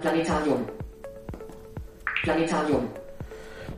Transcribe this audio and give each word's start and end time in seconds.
Planetarium. 0.00 0.68
Planetarium. 2.22 2.88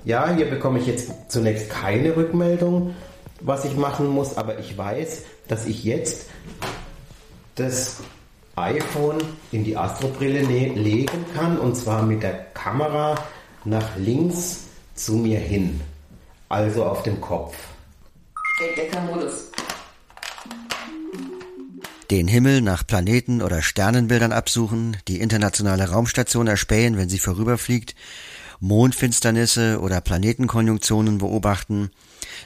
Ja, 0.04 0.34
hier 0.34 0.50
bekomme 0.50 0.80
ich 0.80 0.86
jetzt 0.86 1.10
zunächst 1.28 1.70
keine 1.70 2.16
Rückmeldung, 2.16 2.96
was 3.40 3.64
ich 3.64 3.76
machen 3.76 4.08
muss, 4.08 4.36
aber 4.36 4.58
ich 4.58 4.76
weiß, 4.76 5.22
dass 5.46 5.66
ich 5.66 5.84
jetzt 5.84 6.30
das 7.54 7.98
iPhone 8.56 9.18
in 9.52 9.62
die 9.62 9.76
Astrobrille 9.76 10.40
legen 10.40 11.24
kann 11.34 11.58
und 11.58 11.76
zwar 11.76 12.02
mit 12.02 12.22
der 12.22 12.34
Kamera 12.54 13.14
nach 13.64 13.96
links 13.96 14.64
zu 14.94 15.14
mir 15.14 15.38
hin, 15.38 15.80
also 16.48 16.84
auf 16.84 17.02
dem 17.02 17.20
Kopf. 17.20 17.56
Entdeckermodus. 18.68 19.45
Den 22.10 22.28
Himmel 22.28 22.60
nach 22.60 22.86
Planeten 22.86 23.42
oder 23.42 23.62
Sternenbildern 23.62 24.32
absuchen, 24.32 24.96
die 25.08 25.20
internationale 25.20 25.88
Raumstation 25.90 26.46
erspähen, 26.46 26.96
wenn 26.96 27.08
sie 27.08 27.18
vorüberfliegt, 27.18 27.96
Mondfinsternisse 28.60 29.80
oder 29.80 30.00
Planetenkonjunktionen 30.00 31.18
beobachten, 31.18 31.90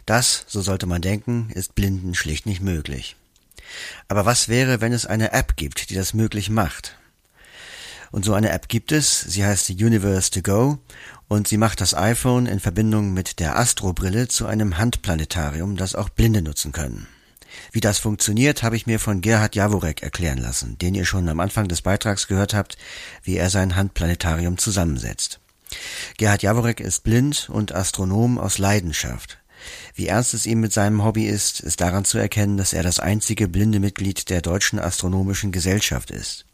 das, 0.06 0.44
so 0.48 0.62
sollte 0.62 0.86
man 0.86 1.02
denken, 1.02 1.50
ist 1.54 1.74
Blinden 1.74 2.14
schlicht 2.14 2.46
nicht 2.46 2.62
möglich. 2.62 3.16
Aber 4.08 4.24
was 4.24 4.48
wäre, 4.48 4.80
wenn 4.80 4.92
es 4.92 5.06
eine 5.06 5.32
App 5.32 5.56
gibt, 5.56 5.90
die 5.90 5.94
das 5.94 6.14
möglich 6.14 6.48
macht? 6.48 6.96
Und 8.10 8.24
so 8.24 8.32
eine 8.32 8.50
App 8.50 8.68
gibt 8.68 8.92
es, 8.92 9.20
sie 9.20 9.44
heißt 9.44 9.70
Universe 9.70 10.30
to 10.30 10.40
Go 10.42 10.78
und 11.28 11.46
sie 11.46 11.58
macht 11.58 11.80
das 11.80 11.94
iPhone 11.94 12.46
in 12.46 12.58
Verbindung 12.60 13.12
mit 13.12 13.38
der 13.38 13.56
Astrobrille 13.56 14.26
zu 14.26 14.46
einem 14.46 14.78
Handplanetarium, 14.78 15.76
das 15.76 15.94
auch 15.94 16.08
Blinde 16.08 16.42
nutzen 16.42 16.72
können. 16.72 17.06
Wie 17.72 17.80
das 17.80 17.98
funktioniert, 17.98 18.62
habe 18.62 18.76
ich 18.76 18.86
mir 18.86 18.98
von 18.98 19.20
Gerhard 19.20 19.54
Jaworek 19.54 20.02
erklären 20.02 20.38
lassen, 20.38 20.78
den 20.78 20.94
ihr 20.94 21.04
schon 21.04 21.28
am 21.28 21.40
Anfang 21.40 21.68
des 21.68 21.82
Beitrags 21.82 22.26
gehört 22.26 22.54
habt, 22.54 22.76
wie 23.22 23.36
er 23.36 23.50
sein 23.50 23.76
Handplanetarium 23.76 24.58
zusammensetzt. 24.58 25.40
Gerhard 26.16 26.42
Jaworek 26.42 26.80
ist 26.80 27.04
blind 27.04 27.48
und 27.50 27.74
Astronom 27.74 28.38
aus 28.38 28.58
Leidenschaft. 28.58 29.38
Wie 29.94 30.06
ernst 30.06 30.34
es 30.34 30.46
ihm 30.46 30.60
mit 30.60 30.72
seinem 30.72 31.04
Hobby 31.04 31.26
ist, 31.26 31.60
ist 31.60 31.80
daran 31.80 32.04
zu 32.04 32.18
erkennen, 32.18 32.56
dass 32.56 32.72
er 32.72 32.82
das 32.82 32.98
einzige 32.98 33.48
blinde 33.48 33.80
Mitglied 33.80 34.30
der 34.30 34.40
Deutschen 34.40 34.78
Astronomischen 34.78 35.52
Gesellschaft 35.52 36.10
ist. 36.10 36.46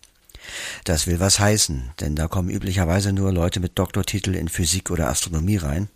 Das 0.85 1.07
will 1.07 1.21
was 1.21 1.39
heißen, 1.39 1.93
denn 2.01 2.17
da 2.17 2.29
kommen 2.29 2.49
üblicherweise 2.49 3.13
nur 3.13 3.33
Leute 3.33 3.61
mit 3.61 3.79
Doktortitel 3.79 4.35
in 4.35 4.49
Physik 4.49 4.91
oder 4.91 5.09
Astronomie 5.09 5.57
rein. 5.57 5.89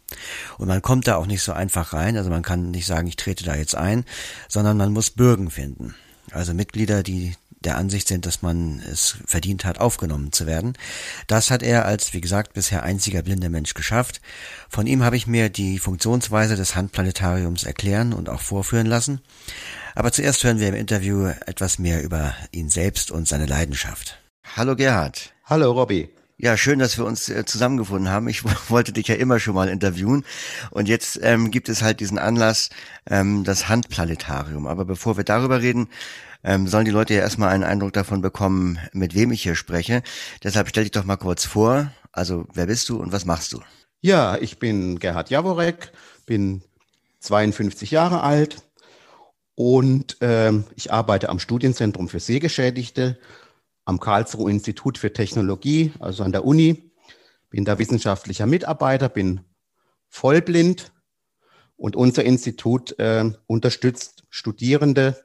Und 0.58 0.68
man 0.68 0.82
kommt 0.82 1.06
da 1.06 1.16
auch 1.16 1.26
nicht 1.26 1.42
so 1.42 1.52
einfach 1.52 1.92
rein, 1.92 2.16
also 2.16 2.30
man 2.30 2.42
kann 2.42 2.70
nicht 2.70 2.86
sagen, 2.86 3.06
ich 3.06 3.16
trete 3.16 3.44
da 3.44 3.54
jetzt 3.54 3.74
ein, 3.74 4.04
sondern 4.48 4.76
man 4.76 4.92
muss 4.92 5.10
Bürgen 5.10 5.50
finden. 5.50 5.94
Also 6.32 6.54
Mitglieder, 6.54 7.02
die 7.02 7.34
der 7.60 7.76
Ansicht 7.76 8.08
sind, 8.08 8.26
dass 8.26 8.42
man 8.42 8.80
es 8.90 9.18
verdient 9.26 9.64
hat, 9.64 9.78
aufgenommen 9.78 10.32
zu 10.32 10.46
werden. 10.46 10.74
Das 11.26 11.50
hat 11.50 11.62
er 11.62 11.84
als, 11.84 12.14
wie 12.14 12.20
gesagt, 12.20 12.54
bisher 12.54 12.82
einziger 12.82 13.22
blinder 13.22 13.50
Mensch 13.50 13.74
geschafft. 13.74 14.20
Von 14.68 14.86
ihm 14.86 15.04
habe 15.04 15.16
ich 15.16 15.26
mir 15.26 15.50
die 15.50 15.78
Funktionsweise 15.78 16.56
des 16.56 16.74
Handplanetariums 16.74 17.64
erklären 17.64 18.12
und 18.12 18.28
auch 18.28 18.40
vorführen 18.40 18.86
lassen. 18.86 19.20
Aber 19.94 20.12
zuerst 20.12 20.42
hören 20.44 20.58
wir 20.58 20.68
im 20.68 20.74
Interview 20.74 21.26
etwas 21.46 21.78
mehr 21.78 22.02
über 22.02 22.34
ihn 22.50 22.70
selbst 22.70 23.10
und 23.10 23.28
seine 23.28 23.46
Leidenschaft. 23.46 24.18
Hallo 24.44 24.76
Gerhard. 24.76 25.32
Hallo 25.44 25.72
Robby. 25.72 26.10
Ja, 26.36 26.56
schön, 26.56 26.78
dass 26.78 26.96
wir 26.96 27.04
uns 27.04 27.28
äh, 27.28 27.44
zusammengefunden 27.44 28.08
haben. 28.08 28.28
Ich 28.28 28.42
wollte 28.70 28.92
dich 28.92 29.08
ja 29.08 29.14
immer 29.14 29.38
schon 29.38 29.54
mal 29.54 29.68
interviewen. 29.68 30.24
Und 30.70 30.88
jetzt 30.88 31.18
ähm, 31.22 31.50
gibt 31.50 31.68
es 31.68 31.82
halt 31.82 32.00
diesen 32.00 32.18
Anlass, 32.18 32.70
ähm, 33.08 33.44
das 33.44 33.68
Handplanetarium. 33.68 34.66
Aber 34.66 34.84
bevor 34.84 35.16
wir 35.16 35.24
darüber 35.24 35.60
reden, 35.60 35.88
ähm, 36.42 36.66
sollen 36.66 36.86
die 36.86 36.90
Leute 36.90 37.14
ja 37.14 37.20
erstmal 37.20 37.50
einen 37.50 37.64
Eindruck 37.64 37.92
davon 37.92 38.22
bekommen, 38.22 38.78
mit 38.92 39.14
wem 39.14 39.32
ich 39.32 39.42
hier 39.42 39.54
spreche. 39.54 40.02
Deshalb 40.42 40.68
stell 40.68 40.84
dich 40.84 40.92
doch 40.92 41.04
mal 41.04 41.16
kurz 41.16 41.44
vor. 41.44 41.92
Also, 42.12 42.46
wer 42.54 42.66
bist 42.66 42.88
du 42.88 42.98
und 42.98 43.12
was 43.12 43.26
machst 43.26 43.52
du? 43.52 43.60
Ja, 44.00 44.38
ich 44.38 44.58
bin 44.58 44.98
Gerhard 44.98 45.28
Jaworek, 45.28 45.92
bin 46.24 46.62
52 47.20 47.90
Jahre 47.90 48.22
alt 48.22 48.62
und 49.54 50.16
ähm, 50.22 50.64
ich 50.74 50.90
arbeite 50.90 51.28
am 51.28 51.38
Studienzentrum 51.38 52.08
für 52.08 52.18
Sehgeschädigte 52.18 53.18
am 53.90 53.98
Karlsruhe 53.98 54.50
Institut 54.52 54.98
für 54.98 55.12
Technologie, 55.12 55.92
also 55.98 56.22
an 56.22 56.30
der 56.30 56.44
Uni. 56.44 56.92
Bin 57.50 57.64
da 57.64 57.80
wissenschaftlicher 57.80 58.46
Mitarbeiter, 58.46 59.08
bin 59.08 59.40
vollblind 60.08 60.92
und 61.76 61.96
unser 61.96 62.22
Institut 62.22 62.96
äh, 63.00 63.32
unterstützt 63.48 64.22
Studierende 64.30 65.20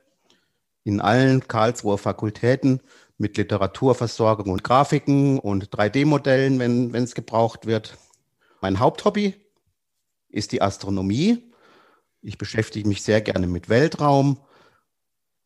in 0.84 1.00
allen 1.00 1.48
Karlsruher 1.48 2.00
Fakultäten 2.00 2.82
mit 3.20 3.38
Literaturversorgung 3.38 4.52
und 4.52 4.64
Grafiken 4.64 5.38
und 5.38 5.70
3D-Modellen, 5.70 6.58
wenn, 6.58 6.92
wenn 6.92 7.04
es 7.04 7.14
gebraucht 7.14 7.68
wird. 7.68 7.98
Mein 8.62 8.80
Haupthobby 8.80 9.36
ist 10.30 10.52
die 10.52 10.64
Astronomie. 10.64 11.52
Ich 12.22 12.40
beschäftige 12.40 12.88
mich 12.88 13.04
sehr 13.04 13.22
gerne 13.22 13.46
mit 13.46 13.70
Weltraum 13.70 14.40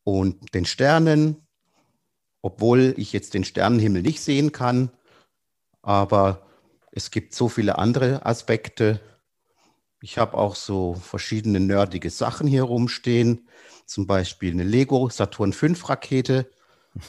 und 0.06 0.54
den 0.54 0.66
Sternen, 0.66 1.46
obwohl 2.42 2.94
ich 2.98 3.14
jetzt 3.14 3.34
den 3.34 3.44
Sternenhimmel 3.44 4.02
nicht 4.02 4.22
sehen 4.22 4.52
kann. 4.52 4.92
Aber 5.82 6.48
es 6.92 7.12
gibt 7.12 7.34
so 7.34 7.50
viele 7.50 7.78
andere 7.78 8.26
Aspekte. 8.26 9.00
Ich 10.02 10.18
habe 10.18 10.38
auch 10.38 10.56
so 10.56 10.96
verschiedene 10.96 11.60
nerdige 11.60 12.10
Sachen 12.10 12.48
hier 12.48 12.64
rumstehen 12.64 13.48
zum 13.90 14.06
Beispiel 14.06 14.54
eine 14.54 14.64
Lego 14.64 15.10
Saturn 15.10 15.52
V 15.52 15.68
Rakete 15.86 16.50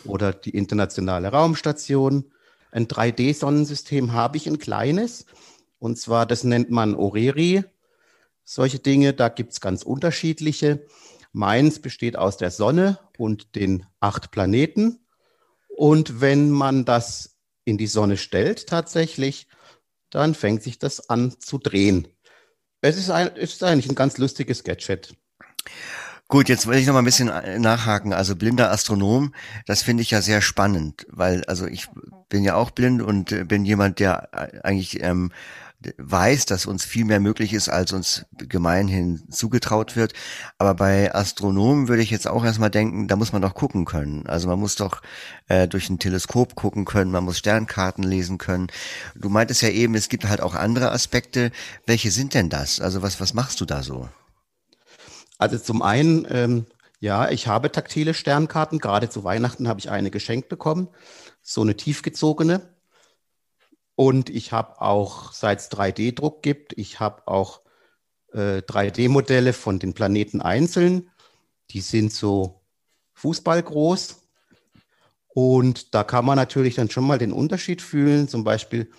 oder 0.06 0.32
die 0.32 0.50
internationale 0.50 1.28
Raumstation. 1.28 2.32
Ein 2.72 2.86
3D-Sonnensystem 2.86 4.12
habe 4.12 4.38
ich 4.38 4.46
ein 4.46 4.58
kleines. 4.58 5.26
Und 5.78 5.98
zwar, 5.98 6.24
das 6.24 6.42
nennt 6.42 6.70
man 6.70 6.94
Oreri. 6.94 7.64
Solche 8.44 8.78
Dinge, 8.78 9.12
da 9.12 9.28
gibt 9.28 9.52
es 9.52 9.60
ganz 9.60 9.82
unterschiedliche. 9.82 10.86
Meins 11.32 11.80
besteht 11.80 12.16
aus 12.16 12.38
der 12.38 12.50
Sonne 12.50 12.98
und 13.18 13.54
den 13.56 13.84
acht 14.00 14.30
Planeten. 14.30 15.00
Und 15.80 16.20
wenn 16.20 16.50
man 16.50 16.84
das 16.84 17.38
in 17.64 17.78
die 17.78 17.86
Sonne 17.86 18.18
stellt 18.18 18.66
tatsächlich, 18.66 19.46
dann 20.10 20.34
fängt 20.34 20.62
sich 20.62 20.78
das 20.78 21.08
an 21.08 21.40
zu 21.40 21.56
drehen. 21.56 22.06
Es 22.82 22.98
ist, 22.98 23.08
ein, 23.08 23.30
es 23.34 23.54
ist 23.54 23.64
eigentlich 23.64 23.88
ein 23.88 23.94
ganz 23.94 24.18
lustiges 24.18 24.62
Gadget. 24.62 25.14
Gut, 26.28 26.50
jetzt 26.50 26.66
will 26.66 26.76
ich 26.76 26.86
noch 26.86 26.92
mal 26.92 26.98
ein 26.98 27.06
bisschen 27.06 27.30
äh, 27.30 27.58
nachhaken. 27.58 28.12
Also 28.12 28.36
blinder 28.36 28.70
Astronom, 28.70 29.34
das 29.64 29.82
finde 29.82 30.02
ich 30.02 30.10
ja 30.10 30.20
sehr 30.20 30.42
spannend, 30.42 31.06
weil 31.08 31.44
also 31.44 31.66
ich 31.66 31.86
bin 32.28 32.44
ja 32.44 32.56
auch 32.56 32.72
blind 32.72 33.00
und 33.00 33.32
äh, 33.32 33.44
bin 33.44 33.64
jemand, 33.64 34.00
der 34.00 34.28
äh, 34.32 34.60
eigentlich 34.60 35.02
ähm, 35.02 35.32
weiß, 35.96 36.46
dass 36.46 36.66
uns 36.66 36.84
viel 36.84 37.04
mehr 37.04 37.20
möglich 37.20 37.54
ist, 37.54 37.68
als 37.68 37.92
uns 37.92 38.26
gemeinhin 38.36 39.22
zugetraut 39.30 39.96
wird. 39.96 40.12
Aber 40.58 40.74
bei 40.74 41.14
Astronomen 41.14 41.88
würde 41.88 42.02
ich 42.02 42.10
jetzt 42.10 42.28
auch 42.28 42.44
erstmal 42.44 42.70
denken, 42.70 43.08
da 43.08 43.16
muss 43.16 43.32
man 43.32 43.40
doch 43.40 43.54
gucken 43.54 43.86
können. 43.86 44.26
Also 44.26 44.48
man 44.48 44.60
muss 44.60 44.76
doch 44.76 45.00
äh, 45.48 45.66
durch 45.68 45.88
ein 45.88 45.98
Teleskop 45.98 46.54
gucken 46.54 46.84
können, 46.84 47.10
man 47.10 47.24
muss 47.24 47.38
Sternkarten 47.38 48.04
lesen 48.04 48.36
können. 48.36 48.68
Du 49.14 49.30
meintest 49.30 49.62
ja 49.62 49.70
eben, 49.70 49.94
es 49.94 50.10
gibt 50.10 50.28
halt 50.28 50.42
auch 50.42 50.54
andere 50.54 50.92
Aspekte. 50.92 51.50
Welche 51.86 52.10
sind 52.10 52.34
denn 52.34 52.50
das? 52.50 52.80
Also 52.80 53.00
was, 53.00 53.20
was 53.20 53.32
machst 53.32 53.60
du 53.60 53.64
da 53.64 53.82
so? 53.82 54.08
Also 55.38 55.58
zum 55.58 55.80
einen, 55.80 56.26
ähm, 56.28 56.66
ja, 56.98 57.30
ich 57.30 57.46
habe 57.46 57.72
taktile 57.72 58.12
Sternkarten. 58.12 58.78
Gerade 58.78 59.08
zu 59.08 59.24
Weihnachten 59.24 59.66
habe 59.66 59.80
ich 59.80 59.90
eine 59.90 60.10
geschenkt 60.10 60.50
bekommen, 60.50 60.88
so 61.40 61.62
eine 61.62 61.74
tiefgezogene. 61.74 62.60
Und 64.00 64.30
ich 64.30 64.50
habe 64.50 64.80
auch, 64.80 65.30
seit 65.34 65.58
es 65.60 65.70
3D-Druck 65.70 66.42
gibt, 66.42 66.72
ich 66.78 67.00
habe 67.00 67.28
auch 67.28 67.60
äh, 68.32 68.62
3D-Modelle 68.62 69.52
von 69.52 69.78
den 69.78 69.92
Planeten 69.92 70.40
einzeln. 70.40 71.10
Die 71.68 71.82
sind 71.82 72.10
so 72.10 72.62
fußballgroß. 73.12 74.22
Und 75.28 75.94
da 75.94 76.02
kann 76.02 76.24
man 76.24 76.36
natürlich 76.36 76.76
dann 76.76 76.88
schon 76.88 77.06
mal 77.06 77.18
den 77.18 77.30
Unterschied 77.30 77.82
fühlen. 77.82 78.26
Zum 78.26 78.42
Beispiel 78.42 78.90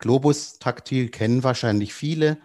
Globus 0.00 0.58
taktil 0.58 1.10
kennen 1.10 1.44
wahrscheinlich 1.44 1.94
viele. 1.94 2.38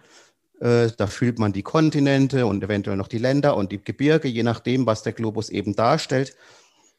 Äh, 0.60 0.92
da 0.96 1.08
fühlt 1.08 1.40
man 1.40 1.52
die 1.52 1.64
Kontinente 1.64 2.46
und 2.46 2.62
eventuell 2.62 2.98
noch 2.98 3.08
die 3.08 3.18
Länder 3.18 3.56
und 3.56 3.72
die 3.72 3.82
Gebirge, 3.82 4.28
je 4.28 4.44
nachdem, 4.44 4.86
was 4.86 5.02
der 5.02 5.12
Globus 5.12 5.48
eben 5.48 5.74
darstellt. 5.74 6.36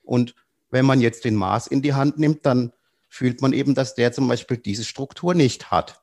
Und 0.03 0.35
wenn 0.69 0.85
man 0.85 0.99
jetzt 0.99 1.23
den 1.23 1.35
Mars 1.35 1.67
in 1.67 1.81
die 1.81 1.94
Hand 1.94 2.19
nimmt, 2.19 2.45
dann 2.45 2.73
fühlt 3.11 3.41
man 3.41 3.53
eben, 3.53 3.75
dass 3.75 3.93
der 3.93 4.11
zum 4.13 4.27
Beispiel 4.27 4.57
diese 4.57 4.85
Struktur 4.85 5.35
nicht 5.35 5.69
hat. 5.69 6.01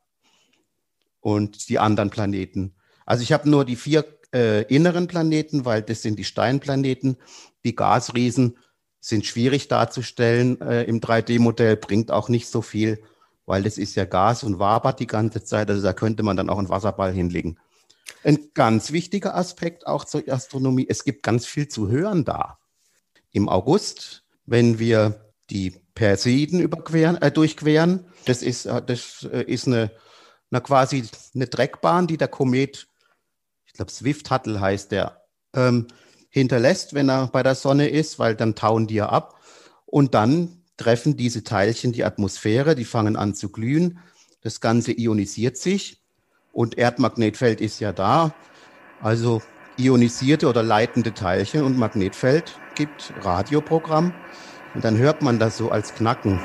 Und 1.20 1.68
die 1.68 1.80
anderen 1.80 2.10
Planeten. 2.10 2.76
Also 3.04 3.24
ich 3.24 3.32
habe 3.32 3.50
nur 3.50 3.64
die 3.64 3.74
vier 3.74 4.04
äh, 4.32 4.62
inneren 4.72 5.08
Planeten, 5.08 5.64
weil 5.64 5.82
das 5.82 6.02
sind 6.02 6.18
die 6.18 6.24
Steinplaneten. 6.24 7.16
Die 7.64 7.74
Gasriesen 7.74 8.56
sind 9.00 9.26
schwierig 9.26 9.66
darzustellen 9.66 10.60
äh, 10.60 10.84
im 10.84 11.00
3D-Modell, 11.00 11.76
bringt 11.76 12.12
auch 12.12 12.28
nicht 12.28 12.48
so 12.48 12.62
viel 12.62 13.02
weil 13.48 13.62
das 13.62 13.78
ist 13.78 13.94
ja 13.94 14.04
Gas 14.04 14.44
und 14.44 14.58
wabert 14.58 15.00
die 15.00 15.06
ganze 15.06 15.42
Zeit. 15.42 15.70
Also 15.70 15.82
da 15.82 15.94
könnte 15.94 16.22
man 16.22 16.36
dann 16.36 16.50
auch 16.50 16.58
einen 16.58 16.68
Wasserball 16.68 17.12
hinlegen. 17.12 17.58
Ein 18.22 18.50
ganz 18.52 18.92
wichtiger 18.92 19.34
Aspekt 19.34 19.86
auch 19.86 20.04
zur 20.04 20.22
Astronomie, 20.28 20.86
es 20.88 21.02
gibt 21.02 21.22
ganz 21.22 21.46
viel 21.46 21.66
zu 21.66 21.88
hören 21.88 22.24
da. 22.24 22.58
Im 23.32 23.48
August 23.48 24.24
wenn 24.50 24.78
wir 24.78 25.32
die 25.50 25.74
Perseiden 25.98 26.60
überqueren, 26.60 27.20
äh, 27.20 27.32
durchqueren. 27.32 28.04
Das 28.24 28.42
ist, 28.42 28.66
äh, 28.66 28.80
das 28.80 29.28
äh, 29.32 29.42
ist 29.42 29.66
eine, 29.66 29.90
eine 30.52 30.60
quasi 30.60 31.02
eine 31.34 31.48
Dreckbahn, 31.48 32.06
die 32.06 32.16
der 32.16 32.28
Komet, 32.28 32.86
ich 33.66 33.72
glaube 33.72 33.90
Swift-Huttle 33.90 34.60
heißt 34.60 34.92
der, 34.92 35.24
ähm, 35.56 35.88
hinterlässt, 36.30 36.94
wenn 36.94 37.10
er 37.10 37.26
bei 37.26 37.42
der 37.42 37.56
Sonne 37.56 37.88
ist, 37.88 38.20
weil 38.20 38.36
dann 38.36 38.54
tauen 38.54 38.86
die 38.86 38.94
ja 38.94 39.08
ab. 39.08 39.40
Und 39.86 40.14
dann 40.14 40.62
treffen 40.76 41.16
diese 41.16 41.42
Teilchen 41.42 41.90
die 41.92 42.04
Atmosphäre, 42.04 42.76
die 42.76 42.84
fangen 42.84 43.16
an 43.16 43.34
zu 43.34 43.48
glühen. 43.48 43.98
Das 44.42 44.60
Ganze 44.60 44.92
ionisiert 44.92 45.56
sich 45.56 46.00
und 46.52 46.78
Erdmagnetfeld 46.78 47.60
ist 47.60 47.80
ja 47.80 47.92
da. 47.92 48.32
Also 49.02 49.42
ionisierte 49.76 50.46
oder 50.46 50.62
leitende 50.62 51.12
Teilchen 51.12 51.64
und 51.64 51.76
Magnetfeld 51.76 52.56
gibt 52.76 53.12
Radioprogramm. 53.20 54.14
Und 54.78 54.84
dann 54.84 54.96
hört 54.96 55.22
man 55.22 55.40
das 55.40 55.56
so 55.56 55.72
als 55.72 55.92
Knacken. 55.92 56.38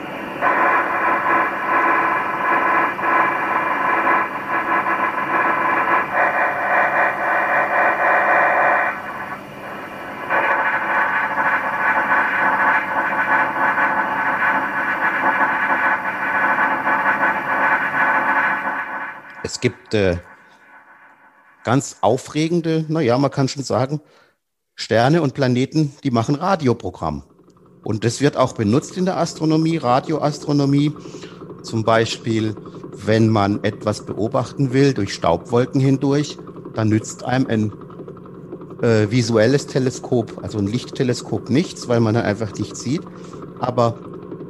Es 19.43 19.59
gibt 19.61 19.93
äh, 19.93 20.17
ganz 21.63 21.97
aufregende, 22.01 22.83
naja, 22.87 23.15
man 23.19 23.29
kann 23.29 23.47
schon 23.47 23.61
sagen, 23.61 24.01
Sterne 24.73 25.21
und 25.21 25.35
Planeten, 25.35 25.95
die 26.03 26.09
machen 26.09 26.33
Radioprogramm. 26.33 27.21
Und 27.83 28.03
das 28.03 28.21
wird 28.21 28.37
auch 28.37 28.53
benutzt 28.53 28.97
in 28.97 29.05
der 29.05 29.17
Astronomie, 29.17 29.77
Radioastronomie. 29.77 30.93
Zum 31.63 31.83
Beispiel, 31.83 32.55
wenn 33.05 33.29
man 33.29 33.63
etwas 33.63 34.05
beobachten 34.05 34.73
will 34.73 34.93
durch 34.93 35.13
Staubwolken 35.13 35.81
hindurch, 35.81 36.37
dann 36.73 36.89
nützt 36.89 37.23
einem 37.23 37.47
ein 37.47 37.73
äh, 38.81 39.11
visuelles 39.11 39.67
Teleskop, 39.67 40.39
also 40.41 40.57
ein 40.57 40.67
Lichtteleskop 40.67 41.49
nichts, 41.49 41.87
weil 41.87 41.99
man 41.99 42.15
dann 42.15 42.23
einfach 42.23 42.53
nichts 42.57 42.81
sieht. 42.81 43.01
Aber 43.59 43.99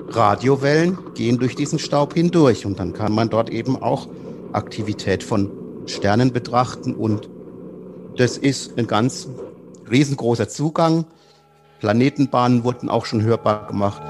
Radiowellen 0.09 0.97
gehen 1.15 1.39
durch 1.39 1.55
diesen 1.55 1.79
Staub 1.79 2.13
hindurch 2.13 2.65
und 2.65 2.79
dann 2.79 2.93
kann 2.93 3.13
man 3.13 3.29
dort 3.29 3.49
eben 3.49 3.81
auch 3.81 4.07
Aktivität 4.51 5.23
von 5.23 5.51
Sternen 5.85 6.31
betrachten 6.31 6.93
und 6.93 7.29
das 8.15 8.37
ist 8.37 8.77
ein 8.77 8.87
ganz 8.87 9.27
riesengroßer 9.89 10.47
Zugang. 10.47 11.05
Planetenbahnen 11.83 12.63
wurden 12.63 12.89
auch 12.89 13.05
schon 13.05 13.23
hörbar 13.23 13.67
gemacht. 13.67 14.01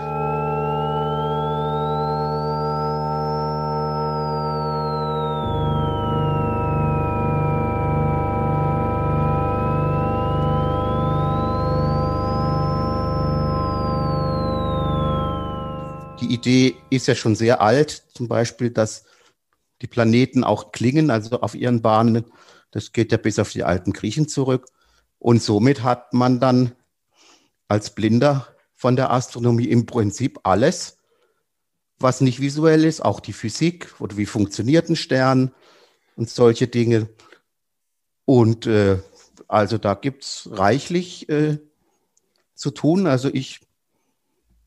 Die 16.21 16.31
Idee 16.31 16.75
ist 16.91 17.07
ja 17.07 17.15
schon 17.15 17.33
sehr 17.33 17.59
alt, 17.59 18.03
zum 18.13 18.27
Beispiel, 18.27 18.69
dass 18.69 19.05
die 19.81 19.87
Planeten 19.87 20.43
auch 20.43 20.71
klingen, 20.71 21.09
also 21.09 21.41
auf 21.41 21.55
ihren 21.55 21.81
Bahnen. 21.81 22.25
Das 22.69 22.91
geht 22.91 23.11
ja 23.11 23.17
bis 23.17 23.39
auf 23.39 23.51
die 23.51 23.63
alten 23.63 23.93
Griechen 23.93 24.27
zurück. 24.27 24.67
Und 25.17 25.41
somit 25.41 25.81
hat 25.81 26.13
man 26.13 26.39
dann 26.39 26.73
als 27.73 27.89
Blinder 27.89 28.47
von 28.75 28.95
der 28.95 29.11
Astronomie 29.11 29.65
im 29.65 29.87
Prinzip 29.87 30.39
alles, 30.43 30.99
was 31.97 32.21
nicht 32.21 32.39
visuell 32.39 32.85
ist, 32.85 33.03
auch 33.03 33.19
die 33.19 33.33
Physik 33.33 33.95
oder 33.99 34.15
wie 34.15 34.27
funktioniert 34.27 34.89
ein 34.89 34.95
Stern 34.95 35.51
und 36.15 36.29
solche 36.29 36.67
Dinge. 36.67 37.09
Und 38.25 38.67
äh, 38.67 38.99
also 39.47 39.79
da 39.79 39.95
gibt 39.95 40.23
es 40.23 40.49
reichlich 40.51 41.27
äh, 41.29 41.57
zu 42.53 42.69
tun. 42.69 43.07
Also 43.07 43.29
ich 43.33 43.61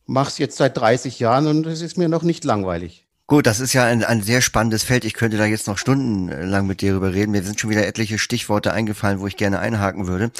mache 0.06 0.30
es 0.30 0.38
jetzt 0.38 0.56
seit 0.56 0.76
30 0.76 1.20
Jahren 1.20 1.46
und 1.46 1.64
es 1.66 1.80
ist 1.80 1.96
mir 1.96 2.08
noch 2.08 2.24
nicht 2.24 2.42
langweilig. 2.44 3.05
Gut, 3.28 3.48
das 3.48 3.58
ist 3.58 3.72
ja 3.72 3.84
ein, 3.84 4.04
ein 4.04 4.22
sehr 4.22 4.40
spannendes 4.40 4.84
Feld. 4.84 5.04
Ich 5.04 5.14
könnte 5.14 5.36
da 5.36 5.46
jetzt 5.46 5.66
noch 5.66 5.78
stundenlang 5.78 6.64
mit 6.68 6.80
dir 6.80 6.92
darüber 6.92 7.12
reden. 7.12 7.32
Mir 7.32 7.42
sind 7.42 7.58
schon 7.58 7.70
wieder 7.70 7.84
etliche 7.84 8.18
Stichworte 8.20 8.72
eingefallen, 8.72 9.18
wo 9.18 9.26
ich 9.26 9.36
gerne 9.36 9.58
einhaken 9.58 10.06
würde. 10.06 10.30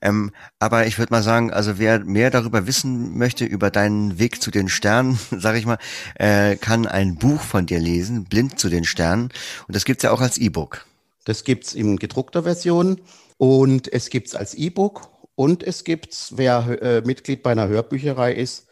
Ähm, 0.00 0.32
aber 0.58 0.86
ich 0.86 0.98
würde 0.98 1.12
mal 1.12 1.22
sagen, 1.22 1.52
also 1.52 1.78
wer 1.78 1.98
mehr 1.98 2.30
darüber 2.30 2.66
wissen 2.66 3.18
möchte, 3.18 3.44
über 3.44 3.70
deinen 3.70 4.18
Weg 4.18 4.40
zu 4.40 4.50
den 4.50 4.70
Sternen, 4.70 5.18
sage 5.30 5.58
ich 5.58 5.66
mal, 5.66 5.76
äh, 6.14 6.56
kann 6.56 6.86
ein 6.86 7.16
Buch 7.16 7.42
von 7.42 7.66
dir 7.66 7.78
lesen, 7.78 8.24
Blind 8.24 8.58
zu 8.58 8.70
den 8.70 8.84
Sternen. 8.84 9.24
Und 9.68 9.76
das 9.76 9.84
gibt's 9.84 10.02
ja 10.02 10.10
auch 10.10 10.22
als 10.22 10.38
E-Book. 10.38 10.86
Das 11.26 11.44
gibt's 11.44 11.74
in 11.74 11.98
gedruckter 11.98 12.44
Version 12.44 13.02
und 13.36 13.92
es 13.92 14.08
gibt's 14.08 14.34
als 14.34 14.54
E-Book 14.54 15.10
und 15.34 15.62
es 15.62 15.84
gibt's, 15.84 16.32
wer 16.36 16.80
äh, 16.80 17.02
Mitglied 17.02 17.42
bei 17.42 17.52
einer 17.52 17.68
Hörbücherei 17.68 18.32
ist, 18.32 18.66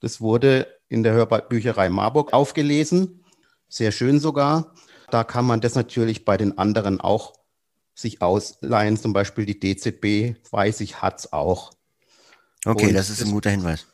das 0.00 0.20
wurde 0.20 0.66
in 0.88 1.02
der 1.02 1.12
Hörbücherei 1.12 1.90
Marburg 1.90 2.32
aufgelesen. 2.32 3.24
Sehr 3.68 3.92
schön 3.92 4.20
sogar. 4.20 4.74
Da 5.10 5.24
kann 5.24 5.44
man 5.44 5.60
das 5.60 5.74
natürlich 5.74 6.24
bei 6.24 6.36
den 6.36 6.58
anderen 6.58 7.00
auch 7.00 7.34
sich 7.94 8.22
ausleihen. 8.22 8.96
Zum 8.96 9.12
Beispiel 9.12 9.46
die 9.46 9.58
DZB, 9.58 10.36
weiß 10.50 10.80
ich, 10.80 11.02
hat 11.02 11.20
es 11.20 11.32
auch. 11.32 11.72
Okay, 12.64 12.88
und 12.88 12.94
das 12.94 13.10
ist 13.10 13.22
ein 13.22 13.30
guter 13.30 13.50
Hinweis. 13.50 13.86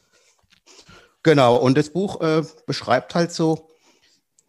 Genau, 1.23 1.57
und 1.57 1.79
das 1.79 1.91
Buch 1.91 2.21
äh, 2.21 2.43
beschreibt 2.67 3.15
halt 3.15 3.33
so, 3.33 3.71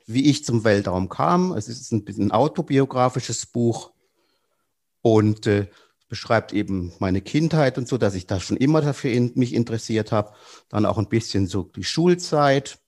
wie 0.07 0.29
ich 0.29 0.45
zum 0.45 0.63
Weltraum 0.63 1.09
kam. 1.09 1.53
Es 1.53 1.67
ist 1.67 1.91
ein 1.91 2.03
bisschen 2.03 2.31
autobiografisches 2.31 3.45
Buch 3.45 3.91
und 5.01 5.47
äh, 5.47 5.67
beschreibt 6.07 6.53
eben 6.53 6.93
meine 6.99 7.21
Kindheit 7.21 7.77
und 7.77 7.87
so, 7.87 7.97
dass 7.97 8.15
ich 8.15 8.27
da 8.27 8.39
schon 8.39 8.57
immer 8.57 8.81
dafür 8.81 9.11
in, 9.11 9.31
mich 9.35 9.53
interessiert 9.53 10.11
habe. 10.11 10.33
Dann 10.69 10.85
auch 10.85 10.97
ein 10.97 11.09
bisschen 11.09 11.47
so 11.47 11.63
die 11.63 11.83
Schulzeit, 11.83 12.79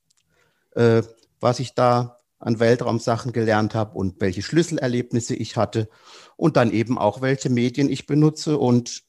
äh, 0.76 1.02
was 1.40 1.60
ich 1.60 1.74
da 1.74 2.20
an 2.40 2.60
Weltraumsachen 2.60 3.32
gelernt 3.32 3.74
habe 3.74 3.98
und 3.98 4.22
welche 4.22 4.44
Schlüsselerlebnisse 4.44 5.36
ich 5.36 5.58
hatte 5.58 5.90
und 6.36 6.56
dann 6.56 6.72
eben 6.72 6.98
auch 6.98 7.22
welche 7.22 7.50
Medien 7.50 7.90
ich 7.90 8.06
benutze. 8.06 8.58
Und 8.58 9.04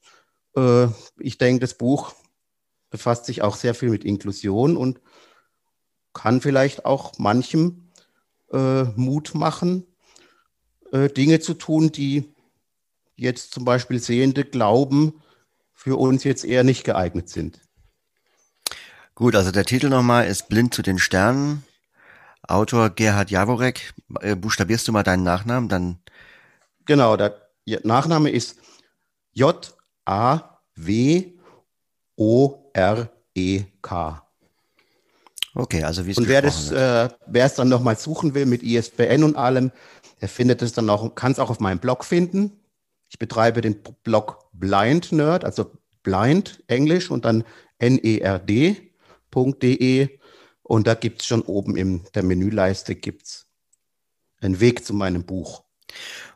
äh, 0.57 0.87
ich 1.19 1.37
denke, 1.37 1.61
das 1.61 1.75
Buch 1.75 2.15
befasst 2.91 3.27
sich 3.27 3.43
auch 3.43 3.57
sehr 3.57 3.75
viel 3.75 3.91
mit 3.91 4.05
Inklusion 4.05 4.77
und 4.77 5.01
kann 6.15 6.41
vielleicht 6.41 6.87
auch 6.87 7.19
manchem 7.19 7.91
äh, 8.51 8.85
Mut 8.97 9.35
machen, 9.35 9.87
äh, 10.91 11.09
Dinge 11.09 11.41
zu 11.41 11.53
tun, 11.53 11.93
die 11.93 12.35
jetzt 13.19 13.53
zum 13.53 13.65
Beispiel 13.65 13.99
Sehende 14.01 14.45
glauben, 14.45 15.21
für 15.75 15.97
uns 15.97 16.25
jetzt 16.25 16.45
eher 16.45 16.65
nicht 16.65 16.85
geeignet 16.85 17.29
sind. 17.29 17.61
Gut, 19.15 19.35
also 19.35 19.51
der 19.51 19.65
Titel 19.65 19.89
nochmal 19.89 20.27
ist 20.27 20.49
Blind 20.49 20.73
zu 20.73 20.83
den 20.83 20.99
Sternen. 20.99 21.65
Autor 22.47 22.91
Gerhard 22.91 23.31
Jaworek. 23.31 23.95
Äh, 24.21 24.37
buchstabierst 24.37 24.87
du 24.89 24.93
mal 24.93 25.03
deinen 25.03 25.25
Nachnamen? 25.25 25.69
Dann 25.69 25.99
genau, 26.87 27.17
der 27.17 27.37
Nachname 27.83 28.31
ist 28.31 28.59
J-A-W-O-R-E-K. 29.33 30.63
Okay, 35.55 35.83
also 35.83 36.07
wie 36.07 36.13
es 36.13 36.19
Und 36.19 36.29
wer 36.29 36.43
das, 36.43 36.71
äh, 36.71 37.09
wer 37.27 37.45
es 37.45 37.55
dann 37.55 37.69
nochmal 37.69 37.99
suchen 37.99 38.35
will 38.35 38.47
mit 38.47 38.63
ISBN 38.63 39.25
und 39.25 39.37
allem, 39.37 39.73
der 40.21 40.29
findet 40.29 40.63
es 40.63 40.73
dann 40.73 40.89
auch, 40.89 41.15
kann 41.17 41.33
es 41.33 41.41
auch 41.41 41.51
auf 41.51 41.59
meinem 41.59 41.81
Blog 41.81 42.05
finden. 42.05 42.53
Ich 43.09 43.19
betreibe 43.19 43.61
den 43.61 43.83
Blog 44.03 44.47
Blind 44.53 45.13
Nerd, 45.13 45.45
also 45.45 45.73
Blind 46.03 46.63
Englisch 46.67 47.11
und 47.11 47.25
dann 47.25 47.45
nerd.de 47.81 48.89
und 50.63 50.87
da 50.87 50.95
gibt 50.95 51.23
es 51.23 51.27
schon 51.27 51.43
oben 51.43 51.77
in 51.77 52.03
der 52.15 52.23
Menüleiste 52.23 52.95
gibt's 52.95 53.47
einen 54.41 54.61
Weg 54.61 54.85
zu 54.85 54.95
meinem 54.95 55.25
Buch. 55.25 55.65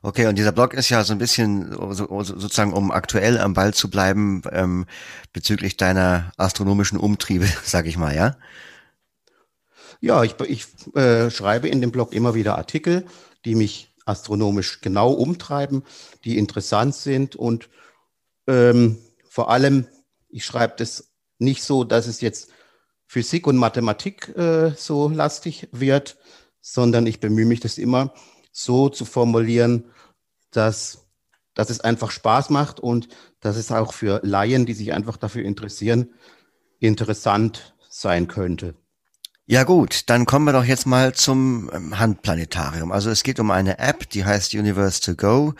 Okay, 0.00 0.26
und 0.26 0.36
dieser 0.36 0.52
Blog 0.52 0.74
ist 0.74 0.88
ja 0.88 1.04
so 1.04 1.12
ein 1.12 1.18
bisschen 1.18 1.72
so, 1.92 2.22
sozusagen, 2.22 2.72
um 2.72 2.90
aktuell 2.90 3.38
am 3.38 3.54
Ball 3.54 3.74
zu 3.74 3.90
bleiben 3.90 4.42
ähm, 4.50 4.86
bezüglich 5.32 5.76
deiner 5.76 6.32
astronomischen 6.36 6.98
Umtriebe, 6.98 7.46
sag 7.64 7.86
ich 7.86 7.96
mal, 7.96 8.14
ja? 8.14 8.36
Ja, 10.00 10.24
ich, 10.24 10.34
ich 10.40 10.66
äh, 10.96 11.30
schreibe 11.30 11.68
in 11.68 11.80
dem 11.80 11.92
Blog 11.92 12.12
immer 12.12 12.34
wieder 12.34 12.58
Artikel, 12.58 13.06
die 13.44 13.54
mich 13.54 13.91
astronomisch 14.04 14.80
genau 14.80 15.12
umtreiben, 15.12 15.82
die 16.24 16.38
interessant 16.38 16.94
sind 16.94 17.36
und 17.36 17.68
ähm, 18.46 18.98
vor 19.28 19.50
allem, 19.50 19.86
ich 20.28 20.44
schreibe 20.44 20.74
das 20.76 21.12
nicht 21.38 21.62
so, 21.62 21.84
dass 21.84 22.06
es 22.06 22.20
jetzt 22.20 22.50
Physik 23.06 23.46
und 23.46 23.56
Mathematik 23.56 24.34
äh, 24.36 24.72
so 24.76 25.08
lastig 25.08 25.68
wird, 25.72 26.16
sondern 26.60 27.06
ich 27.06 27.20
bemühe 27.20 27.46
mich, 27.46 27.60
das 27.60 27.78
immer 27.78 28.14
so 28.52 28.88
zu 28.88 29.04
formulieren, 29.04 29.84
dass, 30.50 31.06
dass 31.54 31.70
es 31.70 31.80
einfach 31.80 32.10
Spaß 32.10 32.50
macht 32.50 32.80
und 32.80 33.08
dass 33.40 33.56
es 33.56 33.72
auch 33.72 33.92
für 33.92 34.20
Laien, 34.22 34.66
die 34.66 34.74
sich 34.74 34.92
einfach 34.92 35.16
dafür 35.16 35.44
interessieren, 35.44 36.14
interessant 36.78 37.74
sein 37.88 38.28
könnte. 38.28 38.74
Ja 39.46 39.64
gut, 39.64 40.08
dann 40.08 40.24
kommen 40.24 40.44
wir 40.44 40.52
doch 40.52 40.64
jetzt 40.64 40.86
mal 40.86 41.14
zum 41.14 41.68
ähm, 41.72 41.98
Handplanetarium. 41.98 42.92
Also 42.92 43.10
es 43.10 43.24
geht 43.24 43.40
um 43.40 43.50
eine 43.50 43.78
App, 43.80 44.08
die 44.08 44.24
heißt 44.24 44.54
Universe 44.54 45.00
to 45.00 45.16
Go 45.16 45.54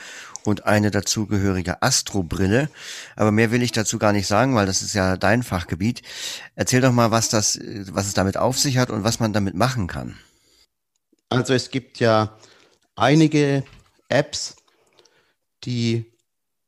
und 0.44 0.66
eine 0.66 0.92
dazugehörige 0.92 1.82
Astrobrille. 1.82 2.68
Aber 3.16 3.32
mehr 3.32 3.50
will 3.50 3.62
ich 3.62 3.72
dazu 3.72 3.98
gar 3.98 4.12
nicht 4.12 4.28
sagen, 4.28 4.54
weil 4.54 4.66
das 4.66 4.82
ist 4.82 4.94
ja 4.94 5.16
dein 5.16 5.42
Fachgebiet. 5.42 6.02
Erzähl 6.54 6.80
doch 6.80 6.92
mal, 6.92 7.10
was 7.10 7.28
das, 7.28 7.58
was 7.90 8.06
es 8.06 8.14
damit 8.14 8.36
auf 8.36 8.56
sich 8.56 8.78
hat 8.78 8.90
und 8.90 9.02
was 9.02 9.18
man 9.18 9.32
damit 9.32 9.54
machen 9.54 9.88
kann. 9.88 10.16
Also 11.28 11.52
es 11.52 11.70
gibt 11.70 11.98
ja 11.98 12.36
einige 12.94 13.64
Apps, 14.08 14.56
die, 15.64 16.06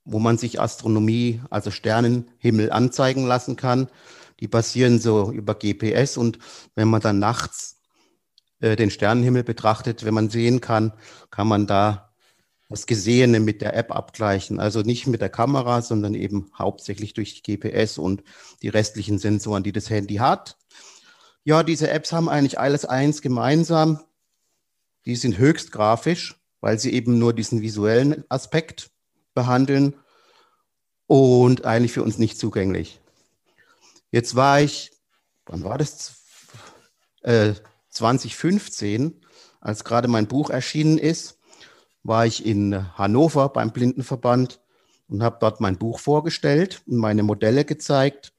wo 0.04 0.18
man 0.18 0.37
sich 0.37 0.61
Astronomie, 0.61 1.40
also 1.49 1.71
Sternenhimmel 1.71 2.73
anzeigen 2.73 3.25
lassen 3.25 3.54
kann. 3.54 3.88
Die 4.41 4.49
basieren 4.49 4.99
so 4.99 5.31
über 5.31 5.55
GPS 5.55 6.17
und 6.17 6.38
wenn 6.75 6.88
man 6.88 7.00
dann 7.00 7.19
nachts 7.19 7.81
äh, 8.61 8.76
den 8.76 8.91
Sternenhimmel 8.91 9.45
betrachtet, 9.45 10.05
wenn 10.05 10.14
man 10.14 10.31
sehen 10.31 10.61
kann, 10.61 10.93
kann 11.31 11.49
man 11.49 11.67
da 11.67 12.14
das 12.69 12.87
Gesehene 12.87 13.41
mit 13.41 13.61
der 13.61 13.76
App 13.76 13.95
abgleichen. 13.95 14.59
Also 14.59 14.81
nicht 14.81 15.07
mit 15.07 15.21
der 15.21 15.29
Kamera, 15.29 15.83
sondern 15.83 16.14
eben 16.14 16.50
hauptsächlich 16.59 17.14
durch 17.14 17.43
GPS 17.43 17.99
und 17.99 18.23
die 18.62 18.69
restlichen 18.69 19.19
Sensoren, 19.19 19.62
die 19.62 19.73
das 19.73 19.91
Handy 19.91 20.17
hat. 20.17 20.57
Ja, 21.45 21.62
diese 21.62 21.91
Apps 21.91 22.12
haben 22.12 22.29
eigentlich 22.29 22.59
alles 22.59 22.85
eins 22.85 23.21
gemeinsam. 23.21 24.00
Die 25.05 25.14
sind 25.14 25.38
höchst 25.38 25.73
grafisch, 25.73 26.41
weil 26.61 26.79
sie 26.79 26.93
eben 26.95 27.19
nur 27.19 27.35
diesen 27.35 27.61
visuellen 27.61 28.25
Aspekt 28.31 28.91
behandeln 29.35 29.95
und 31.07 31.67
eigentlich 31.67 31.93
für 31.93 32.03
uns 32.03 32.19
nicht 32.19 32.38
zugänglich. 32.38 33.00
Jetzt 34.14 34.37
war 34.37 34.61
ich, 34.61 34.92
wann 35.47 35.64
war 35.64 35.76
das? 35.76 36.23
Äh, 37.23 37.54
2015, 37.88 39.21
als 39.61 39.83
gerade 39.83 40.06
mein 40.06 40.28
Buch 40.28 40.50
erschienen 40.50 40.99
ist, 40.99 41.40
war 42.04 42.25
ich 42.25 42.47
in 42.47 42.97
Hannover 42.97 43.49
beim 43.49 43.73
Blindenverband 43.73 44.61
und 45.09 45.25
habe 45.25 45.38
dort 45.40 45.61
mein 45.61 45.78
Buch 45.78 45.99
vorgestellt 45.99 46.80
und 46.87 46.99
meine 46.99 47.25
Modelle 47.25 47.64
gezeigt. 47.64 48.33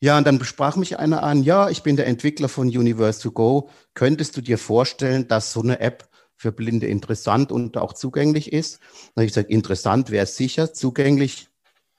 Ja, 0.00 0.18
und 0.18 0.26
dann 0.26 0.38
besprach 0.38 0.76
mich 0.76 0.98
einer 0.98 1.22
an, 1.22 1.42
ja, 1.42 1.70
ich 1.70 1.82
bin 1.82 1.96
der 1.96 2.06
Entwickler 2.06 2.50
von 2.50 2.68
Universe 2.68 3.22
to 3.22 3.30
Go. 3.30 3.70
Könntest 3.94 4.36
du 4.36 4.42
dir 4.42 4.58
vorstellen, 4.58 5.26
dass 5.26 5.54
so 5.54 5.62
eine 5.62 5.80
App 5.80 6.06
für 6.36 6.52
Blinde 6.52 6.86
interessant 6.86 7.50
und 7.50 7.78
auch 7.78 7.94
zugänglich 7.94 8.52
ist? 8.52 8.78
Habe 9.16 9.24
ich 9.24 9.30
gesagt, 9.30 9.48
interessant 9.48 10.10
wäre 10.10 10.26
sicher, 10.26 10.74
zugänglich, 10.74 11.48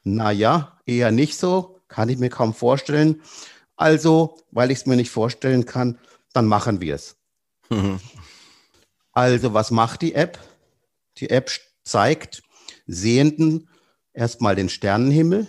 naja, 0.03 0.79
eher 0.85 1.12
nicht 1.12 1.39
so. 1.39 1.73
Kann 1.93 2.09
ich 2.09 2.17
mir 2.17 2.29
kaum 2.29 2.55
vorstellen. 2.55 3.21
Also, 3.75 4.39
weil 4.50 4.71
ich 4.71 4.79
es 4.79 4.85
mir 4.88 4.95
nicht 4.95 5.12
vorstellen 5.12 5.65
kann, 5.65 6.00
dann 6.33 6.47
machen 6.47 6.81
wir 6.81 6.95
es. 6.95 7.17
Mhm. 7.69 8.00
Also, 9.12 9.53
was 9.53 9.69
macht 9.69 10.01
die 10.01 10.15
App? 10.15 10.39
Die 11.17 11.29
App 11.29 11.51
zeigt 11.83 12.41
Sehenden 12.88 13.69
erstmal 14.12 14.55
den 14.55 14.69
Sternenhimmel 14.69 15.47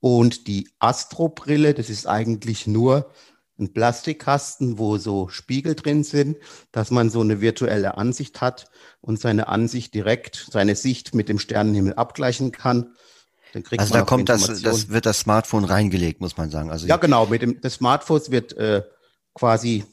und 0.00 0.46
die 0.46 0.70
Astrobrille, 0.78 1.74
das 1.74 1.90
ist 1.90 2.06
eigentlich 2.06 2.66
nur 2.66 3.10
ein 3.58 3.74
Plastikkasten, 3.74 4.78
wo 4.78 4.96
so 4.96 5.28
Spiegel 5.28 5.74
drin 5.74 6.02
sind, 6.02 6.38
dass 6.72 6.90
man 6.90 7.10
so 7.10 7.20
eine 7.20 7.42
virtuelle 7.42 7.98
Ansicht 7.98 8.40
hat 8.40 8.70
und 9.02 9.20
seine 9.20 9.48
Ansicht 9.48 9.92
direkt, 9.92 10.48
seine 10.50 10.76
Sicht 10.76 11.14
mit 11.14 11.28
dem 11.28 11.38
Sternenhimmel 11.38 11.92
abgleichen 11.92 12.52
kann. 12.52 12.94
Also 13.76 13.94
da 13.94 14.02
kommt 14.02 14.28
das, 14.28 14.62
das 14.62 14.88
wird 14.88 15.06
das 15.06 15.20
Smartphone 15.20 15.64
reingelegt, 15.64 16.20
muss 16.20 16.36
man 16.36 16.50
sagen. 16.50 16.70
Also 16.70 16.86
ja, 16.86 16.96
genau. 16.96 17.26
Mit 17.26 17.42
dem 17.42 17.60
das 17.60 17.74
Smartphone 17.74 18.20
wird 18.28 18.52
äh, 18.56 18.82
quasi 19.34 19.84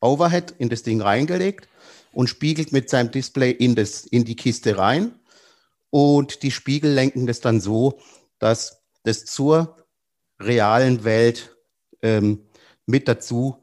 Overhead 0.00 0.54
in 0.58 0.68
das 0.68 0.82
Ding 0.82 1.00
reingelegt 1.00 1.68
und 2.12 2.28
spiegelt 2.28 2.72
mit 2.72 2.90
seinem 2.90 3.10
Display 3.10 3.50
in 3.50 3.74
das 3.74 4.04
in 4.04 4.24
die 4.24 4.36
Kiste 4.36 4.78
rein 4.78 5.12
und 5.90 6.42
die 6.42 6.50
Spiegel 6.50 6.92
lenken 6.92 7.26
das 7.26 7.40
dann 7.40 7.60
so, 7.60 8.00
dass 8.38 8.82
das 9.04 9.24
zur 9.24 9.76
realen 10.40 11.04
Welt 11.04 11.54
ähm, 12.02 12.46
mit 12.86 13.08
dazu 13.08 13.62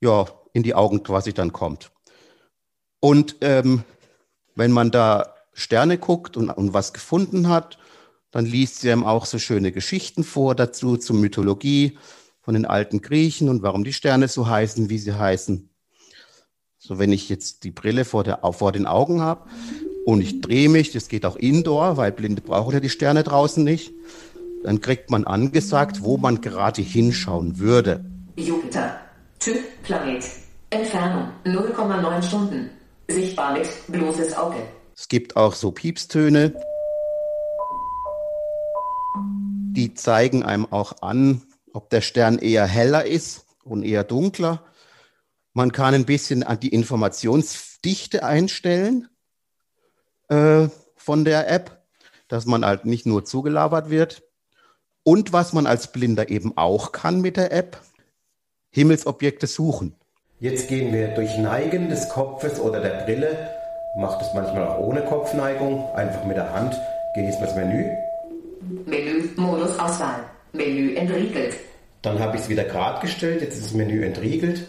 ja 0.00 0.26
in 0.52 0.62
die 0.62 0.74
Augen 0.74 1.02
quasi 1.02 1.32
dann 1.32 1.52
kommt. 1.52 1.92
Und 3.00 3.36
ähm, 3.42 3.84
wenn 4.54 4.72
man 4.72 4.90
da 4.90 5.34
Sterne 5.52 5.98
guckt 5.98 6.36
und, 6.36 6.50
und 6.50 6.72
was 6.72 6.92
gefunden 6.92 7.48
hat 7.48 7.78
dann 8.30 8.46
liest 8.46 8.80
sie 8.80 8.90
ihm 8.90 9.04
auch 9.04 9.26
so 9.26 9.38
schöne 9.38 9.72
Geschichten 9.72 10.24
vor 10.24 10.54
dazu, 10.54 10.96
zur 10.96 11.16
Mythologie 11.16 11.98
von 12.40 12.54
den 12.54 12.64
alten 12.64 13.02
Griechen 13.02 13.48
und 13.48 13.62
warum 13.62 13.84
die 13.84 13.92
Sterne 13.92 14.28
so 14.28 14.48
heißen, 14.48 14.90
wie 14.90 14.98
sie 14.98 15.14
heißen. 15.14 15.68
So, 16.78 16.98
wenn 16.98 17.12
ich 17.12 17.28
jetzt 17.28 17.64
die 17.64 17.70
Brille 17.70 18.04
vor, 18.04 18.24
der, 18.24 18.40
vor 18.52 18.72
den 18.72 18.86
Augen 18.86 19.20
habe 19.20 19.48
und 20.04 20.20
ich 20.20 20.40
drehe 20.40 20.68
mich, 20.68 20.92
das 20.92 21.08
geht 21.08 21.26
auch 21.26 21.36
indoor, 21.36 21.96
weil 21.96 22.12
Blinde 22.12 22.40
brauchen 22.40 22.72
ja 22.72 22.80
die 22.80 22.88
Sterne 22.88 23.24
draußen 23.24 23.64
nicht, 23.64 23.92
dann 24.62 24.80
kriegt 24.80 25.10
man 25.10 25.24
angesagt, 25.24 26.02
wo 26.02 26.16
man 26.16 26.40
gerade 26.40 26.82
hinschauen 26.82 27.58
würde. 27.58 28.04
Jupiter. 28.36 29.00
Typ 29.38 29.58
Planet. 29.82 30.24
Entfernung 30.70 31.30
0,9 31.44 32.22
Stunden. 32.22 32.70
Sichtbar 33.08 33.54
mit 33.54 33.68
bloßes 33.88 34.36
Auge. 34.36 34.56
Es 34.96 35.08
gibt 35.08 35.36
auch 35.36 35.54
so 35.54 35.70
Piepstöne, 35.70 36.54
die 39.78 39.94
zeigen 39.94 40.42
einem 40.42 40.66
auch 40.72 41.02
an, 41.02 41.42
ob 41.72 41.88
der 41.88 42.00
Stern 42.00 42.38
eher 42.38 42.66
heller 42.66 43.06
ist 43.06 43.46
und 43.62 43.84
eher 43.84 44.02
dunkler. 44.02 44.64
Man 45.52 45.70
kann 45.70 45.94
ein 45.94 46.04
bisschen 46.04 46.42
an 46.42 46.58
die 46.58 46.70
Informationsdichte 46.70 48.24
einstellen 48.24 49.08
äh, 50.30 50.66
von 50.96 51.24
der 51.24 51.48
App, 51.48 51.80
dass 52.26 52.44
man 52.44 52.66
halt 52.66 52.86
nicht 52.86 53.06
nur 53.06 53.24
zugelabert 53.24 53.88
wird. 53.88 54.24
Und 55.04 55.32
was 55.32 55.52
man 55.52 55.68
als 55.68 55.92
Blinder 55.92 56.28
eben 56.28 56.56
auch 56.56 56.90
kann 56.90 57.20
mit 57.20 57.36
der 57.36 57.52
App, 57.52 57.80
Himmelsobjekte 58.70 59.46
suchen. 59.46 59.94
Jetzt 60.40 60.66
gehen 60.66 60.92
wir 60.92 61.14
durch 61.14 61.38
Neigen 61.38 61.88
des 61.88 62.08
Kopfes 62.08 62.58
oder 62.58 62.80
der 62.80 63.04
Brille. 63.04 63.48
Macht 63.96 64.20
es 64.22 64.34
manchmal 64.34 64.66
auch 64.66 64.80
ohne 64.80 65.02
Kopfneigung, 65.02 65.88
einfach 65.94 66.24
mit 66.24 66.36
der 66.36 66.52
Hand. 66.52 66.76
Gehe 67.14 67.28
ich 67.28 67.38
ins 67.38 67.54
Menü 67.54 68.07
Menü, 68.86 69.28
Modus 69.36 69.78
Auswahl. 69.78 70.24
Menü 70.52 70.94
entriegelt. 70.94 71.56
Dann 72.02 72.18
habe 72.18 72.36
ich 72.36 72.42
es 72.42 72.48
wieder 72.48 72.64
gerade 72.64 73.00
gestellt, 73.00 73.40
jetzt 73.42 73.56
ist 73.56 73.66
das 73.66 73.74
Menü 73.74 74.04
entriegelt. 74.04 74.66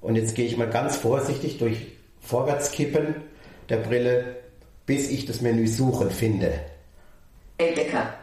Und 0.00 0.16
jetzt 0.16 0.34
gehe 0.34 0.46
ich 0.46 0.56
mal 0.56 0.68
ganz 0.68 0.96
vorsichtig 0.96 1.58
durch 1.58 1.78
Vorwärtskippen 2.20 3.16
der 3.68 3.78
Brille, 3.78 4.36
bis 4.86 5.10
ich 5.10 5.26
das 5.26 5.40
Menü 5.40 5.66
Suchen 5.66 6.10
finde. 6.10 6.60
Entdecker. 7.58 8.14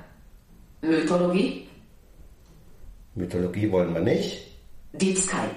Mythologie. 0.81 1.67
Mythologie 3.15 3.71
wollen 3.71 3.93
wir 3.93 4.01
nicht. 4.01 4.47
Deep 4.93 5.17
Sky. 5.17 5.47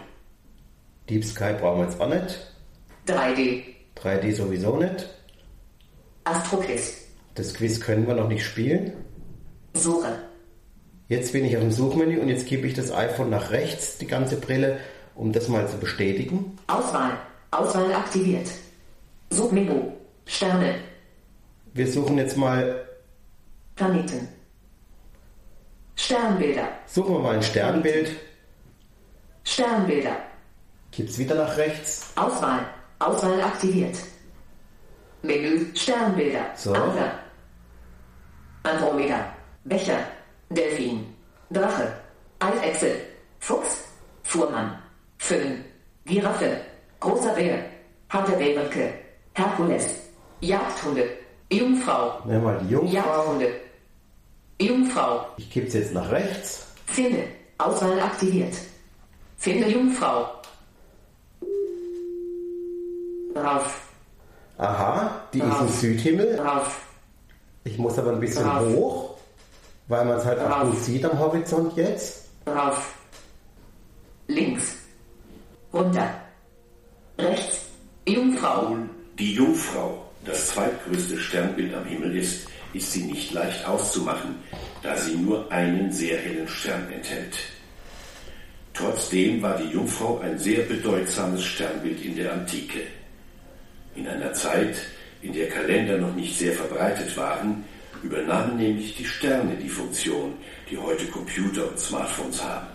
Deep 1.08 1.24
Sky 1.24 1.54
brauchen 1.58 1.80
wir 1.80 1.84
jetzt 1.86 2.00
auch 2.00 2.08
nicht. 2.08 2.46
3D. 3.06 3.62
3D 3.96 4.34
sowieso 4.34 4.76
nicht. 4.76 5.08
Astroquiz. 6.24 7.06
Das 7.34 7.54
Quiz 7.54 7.80
können 7.80 8.06
wir 8.06 8.14
noch 8.14 8.28
nicht 8.28 8.44
spielen. 8.44 8.92
Suche. 9.74 10.18
Jetzt 11.08 11.32
bin 11.32 11.44
ich 11.44 11.56
auf 11.56 11.62
dem 11.62 11.72
Suchmenü 11.72 12.20
und 12.20 12.28
jetzt 12.28 12.46
gebe 12.46 12.66
ich 12.66 12.74
das 12.74 12.92
iPhone 12.92 13.30
nach 13.30 13.50
rechts, 13.50 13.98
die 13.98 14.06
ganze 14.06 14.36
Brille, 14.36 14.78
um 15.14 15.32
das 15.32 15.48
mal 15.48 15.68
zu 15.68 15.76
bestätigen. 15.78 16.56
Auswahl. 16.66 17.18
Auswahl 17.50 17.92
aktiviert. 17.92 18.48
Suchmenü. 19.30 19.92
Sterne. 20.26 20.76
Wir 21.74 21.90
suchen 21.90 22.18
jetzt 22.18 22.36
mal 22.36 22.86
Planeten. 23.76 24.28
Sternbilder. 25.96 26.68
Suchen 26.86 27.14
wir 27.14 27.20
mal 27.20 27.36
ein 27.36 27.42
Sternbild. 27.42 28.10
Sternbilder. 29.44 30.16
Gibt's 30.90 31.18
wieder 31.18 31.34
nach 31.34 31.56
rechts. 31.56 32.12
Auswahl. 32.16 32.66
Auswahl 32.98 33.40
aktiviert. 33.40 33.96
Menü 35.22 35.66
Sternbilder. 35.74 36.46
So. 36.56 36.74
Andromeda. 38.62 39.31
Becher, 39.64 39.98
Delfin, 40.50 41.06
Drache, 41.50 41.92
Eidechse, 42.40 42.96
Fuchs, 43.38 43.84
Fuhrmann, 44.24 44.78
Föhn, 45.18 45.64
Giraffe, 46.04 46.56
großer 47.00 47.32
Bär, 47.34 47.58
Hantelbärenke, 48.10 48.92
Herkules, 49.34 49.86
Jagdhunde, 50.40 51.04
Jungfrau. 51.50 52.18
Wir 52.24 52.38
mal 52.38 52.58
die 52.58 52.70
Jungfrau. 52.70 52.92
Jagdhunde. 52.94 53.48
Jungfrau. 54.60 55.26
Ich 55.36 55.50
kippe 55.50 55.68
es 55.68 55.74
jetzt 55.74 55.94
nach 55.94 56.10
rechts. 56.10 56.66
Finde. 56.86 57.24
Auswahl 57.58 58.00
aktiviert. 58.00 58.54
Finde 59.36 59.68
Jungfrau. 59.68 60.26
Rauf. 63.36 63.88
Aha, 64.58 65.22
die 65.32 65.40
Rauf. 65.40 65.52
ist 65.54 65.60
im 65.60 65.68
Südhimmel. 65.68 66.40
Rauf. 66.40 66.86
Ich 67.64 67.78
muss 67.78 67.98
aber 67.98 68.12
ein 68.12 68.20
bisschen 68.20 68.44
Rauf. 68.46 68.74
hoch 68.74 69.11
weil 69.88 70.04
man 70.04 70.18
es 70.18 70.24
halt 70.24 70.38
auch 70.38 70.70
gut 70.70 70.78
sieht 70.78 71.04
am 71.04 71.18
Horizont 71.18 71.76
jetzt. 71.76 72.28
Rauf. 72.46 72.94
Links. 74.28 74.76
Runter. 75.72 76.08
Rechts. 77.18 77.66
Jungfrau. 78.06 78.76
Die 79.18 79.34
Jungfrau 79.34 80.02
das 80.24 80.48
zweitgrößte 80.48 81.18
Sternbild 81.18 81.74
am 81.74 81.84
Himmel 81.84 82.16
ist, 82.16 82.46
ist 82.72 82.92
sie 82.92 83.04
nicht 83.04 83.32
leicht 83.32 83.66
auszumachen, 83.66 84.36
da 84.82 84.96
sie 84.96 85.16
nur 85.16 85.50
einen 85.50 85.90
sehr 85.90 86.18
hellen 86.18 86.48
Stern 86.48 86.90
enthält. 86.92 87.36
Trotzdem 88.72 89.42
war 89.42 89.58
die 89.58 89.70
Jungfrau 89.70 90.20
ein 90.20 90.38
sehr 90.38 90.62
bedeutsames 90.62 91.44
Sternbild 91.44 92.02
in 92.04 92.16
der 92.16 92.32
Antike. 92.32 92.80
In 93.94 94.06
einer 94.06 94.32
Zeit, 94.32 94.76
in 95.20 95.32
der 95.32 95.48
Kalender 95.48 95.98
noch 95.98 96.14
nicht 96.14 96.38
sehr 96.38 96.52
verbreitet 96.52 97.14
waren, 97.16 97.64
übernahmen 98.02 98.56
nämlich 98.56 98.96
die 98.96 99.04
Sterne 99.04 99.56
die 99.56 99.68
Funktion, 99.68 100.34
die 100.70 100.78
heute 100.78 101.06
Computer 101.06 101.68
und 101.68 101.78
Smartphones 101.78 102.42
haben. 102.42 102.66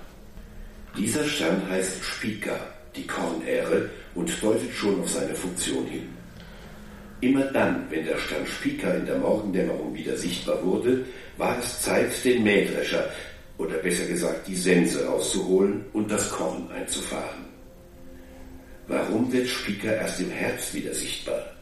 Dieser 0.98 1.24
Stern 1.25 1.62
heißt 1.69 2.03
Spica, 2.03 2.57
die 2.96 3.05
Kornähre, 3.05 3.89
und 4.15 4.31
deutet 4.41 4.74
schon 4.74 5.00
auf 5.01 5.10
seine 5.10 5.36
Funktion 5.36 5.86
hin. 5.86 6.10
Immer 7.22 7.46
dann, 7.46 7.86
wenn 7.89 8.05
der 8.05 8.17
Stern 8.17 8.46
Spica 8.46 8.91
in 8.91 9.05
der 9.05 9.17
Morgendämmerung 9.17 9.93
wieder 9.93 10.15
sichtbar 10.17 10.63
wurde, 10.63 11.05
war 11.38 11.57
es 11.60 11.81
Zeit, 11.81 12.12
den 12.24 12.43
Mähdrescher, 12.43 13.10
oder 13.57 13.77
besser 13.77 14.05
gesagt 14.05 14.48
die 14.48 14.55
Sense 14.55 15.05
rauszuholen 15.05 15.86
und 15.93 16.12
das 16.12 16.29
Korn 16.29 16.69
einzufahren. 16.72 17.46
Warum 18.88 19.31
wird 19.34 19.48
Spica 19.48 19.91
erst 19.91 20.22
im 20.22 20.29
Herbst 20.29 20.74
wieder 20.74 20.93
sichtbar? 20.93 21.56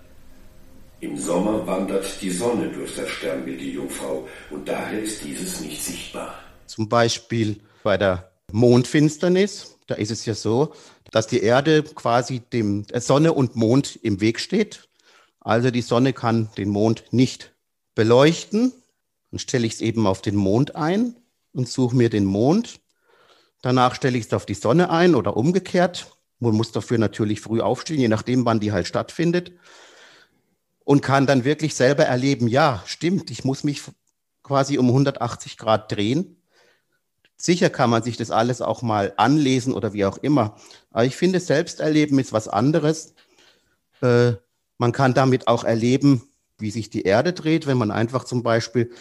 Im 1.05 1.19
Sommer 1.19 1.67
wandert 1.67 2.19
die 2.19 2.31
Sonne 2.31 2.69
durch 2.69 2.95
das 2.95 3.07
Sternbild 3.07 3.62
die 3.62 3.74
Jungfrau 3.74 4.27
und 4.50 4.67
daher 4.67 5.00
ist 5.00 5.24
dieses 5.24 5.62
nicht 5.62 5.83
sichtbar. 5.83 6.33
Zum 6.65 6.89
Beispiel 6.89 7.62
bei 7.83 7.95
der 7.95 8.31
Mondfinsternis, 8.51 9.77
da 9.85 9.93
ist 9.93 10.09
es 10.09 10.25
ja 10.25 10.33
so, 10.33 10.74
dass 11.12 11.27
die 11.27 11.41
Erde 11.41 11.83
quasi 11.83 12.39
dem 12.39 12.88
äh, 12.91 13.00
Sonne 13.00 13.33
und 13.33 13.55
Mond 13.55 14.00
im 14.01 14.19
Weg 14.19 14.39
steht. 14.39 14.89
Also 15.41 15.69
die 15.69 15.83
Sonne 15.83 16.12
kann 16.12 16.50
den 16.57 16.69
Mond 16.69 17.03
nicht 17.12 17.53
beleuchten. 17.93 18.74
Dann 19.29 19.38
stelle 19.38 19.67
ich 19.67 19.74
es 19.74 19.81
eben 19.81 20.07
auf 20.07 20.24
den 20.24 20.35
Mond 20.35 20.75
ein 20.75 21.15
und 21.53 21.69
suche 21.69 21.95
mir 21.95 22.09
den 22.09 22.25
Mond. 22.25 22.79
Danach 23.62 23.93
stelle 23.93 24.17
ich 24.17 24.25
es 24.25 24.33
auf 24.33 24.47
die 24.47 24.55
Sonne 24.55 24.89
ein 24.89 25.13
oder 25.13 25.38
umgekehrt. 25.38 26.07
Man 26.39 26.55
muss 26.55 26.71
dafür 26.71 26.97
natürlich 26.97 27.41
früh 27.41 27.62
aufstehen, 27.62 28.00
je 28.00 28.07
nachdem, 28.07 28.43
wann 28.43 28.59
die 28.59 28.71
halt 28.71 28.88
stattfindet. 28.88 29.51
Und 30.85 31.01
kann 31.01 31.27
dann 31.27 31.43
wirklich 31.43 31.75
selber 31.75 32.05
erleben, 32.05 32.47
ja, 32.47 32.81
stimmt, 32.85 33.31
ich 33.31 33.43
muss 33.43 33.65
mich 33.65 33.81
quasi 34.43 34.77
um 34.77 34.87
180 34.87 35.57
Grad 35.57 35.91
drehen. 35.91 36.41
Sicher 37.35 37.69
kann 37.69 37.89
man 37.89 38.03
sich 38.03 38.15
das 38.15 38.31
alles 38.31 38.61
auch 38.61 38.81
mal 38.81 39.13
anlesen 39.17 39.73
oder 39.73 39.91
wie 39.91 40.05
auch 40.05 40.17
immer. 40.17 40.55
Aber 40.91 41.03
ich 41.03 41.17
finde, 41.17 41.41
Selbsterleben 41.41 42.17
ist 42.19 42.31
was 42.31 42.47
anderes. 42.47 43.13
Äh, 44.01 44.33
man 44.77 44.93
kann 44.93 45.13
damit 45.13 45.47
auch 45.47 45.65
erleben, 45.65 46.21
wie 46.57 46.71
sich 46.71 46.89
die 46.89 47.01
Erde 47.01 47.33
dreht, 47.33 47.67
wenn 47.67 47.77
man 47.77 47.91
einfach 47.91 48.23
zum 48.23 48.43
Beispiel 48.43 48.93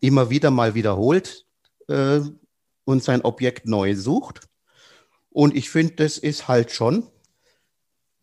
immer 0.00 0.30
wieder 0.30 0.50
mal 0.50 0.74
wiederholt, 0.74 1.46
äh, 1.88 2.20
und 2.86 3.02
sein 3.02 3.22
Objekt 3.22 3.66
neu 3.66 3.94
sucht. 3.94 4.48
Und 5.28 5.54
ich 5.54 5.68
finde, 5.68 5.96
das 5.96 6.16
ist 6.16 6.48
halt 6.48 6.70
schon 6.70 7.06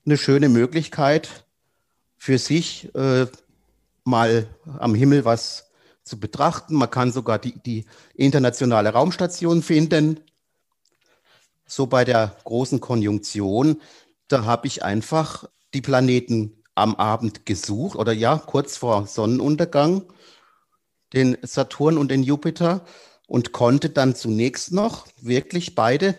eine 0.05 0.17
schöne 0.17 0.49
Möglichkeit 0.49 1.42
für 2.23 2.37
sich 2.37 2.89
äh, 2.95 3.27
mal 4.05 4.47
am 4.79 4.95
Himmel 4.95 5.25
was 5.25 5.71
zu 6.05 6.17
betrachten. 6.17 6.73
Man 6.73 6.89
kann 6.89 7.11
sogar 7.11 7.37
die, 7.37 7.59
die 7.59 7.83
internationale 8.15 8.93
Raumstation 8.93 9.61
finden. 9.61 10.21
So 11.65 11.85
bei 11.85 12.05
der 12.05 12.33
großen 12.45 12.79
Konjunktion, 12.79 13.81
da 14.29 14.45
habe 14.45 14.67
ich 14.67 14.85
einfach 14.85 15.49
die 15.73 15.81
Planeten 15.81 16.63
am 16.75 16.95
Abend 16.95 17.45
gesucht 17.45 17.97
oder 17.97 18.13
ja, 18.13 18.37
kurz 18.37 18.77
vor 18.77 19.05
Sonnenuntergang, 19.05 20.03
den 21.11 21.37
Saturn 21.41 21.97
und 21.97 22.09
den 22.09 22.23
Jupiter 22.23 22.85
und 23.27 23.51
konnte 23.51 23.89
dann 23.89 24.15
zunächst 24.15 24.71
noch 24.71 25.07
wirklich 25.19 25.75
beide 25.75 26.15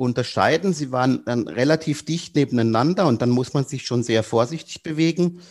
unterscheiden. 0.00 0.72
Sie 0.72 0.90
waren 0.90 1.24
dann 1.26 1.46
relativ 1.46 2.04
dicht 2.04 2.34
nebeneinander 2.34 3.06
und 3.06 3.22
dann 3.22 3.30
muss 3.30 3.52
man 3.52 3.64
sich 3.64 3.86
schon 3.86 4.02
sehr 4.02 4.22
vorsichtig 4.22 4.82
bewegen. 4.82 5.42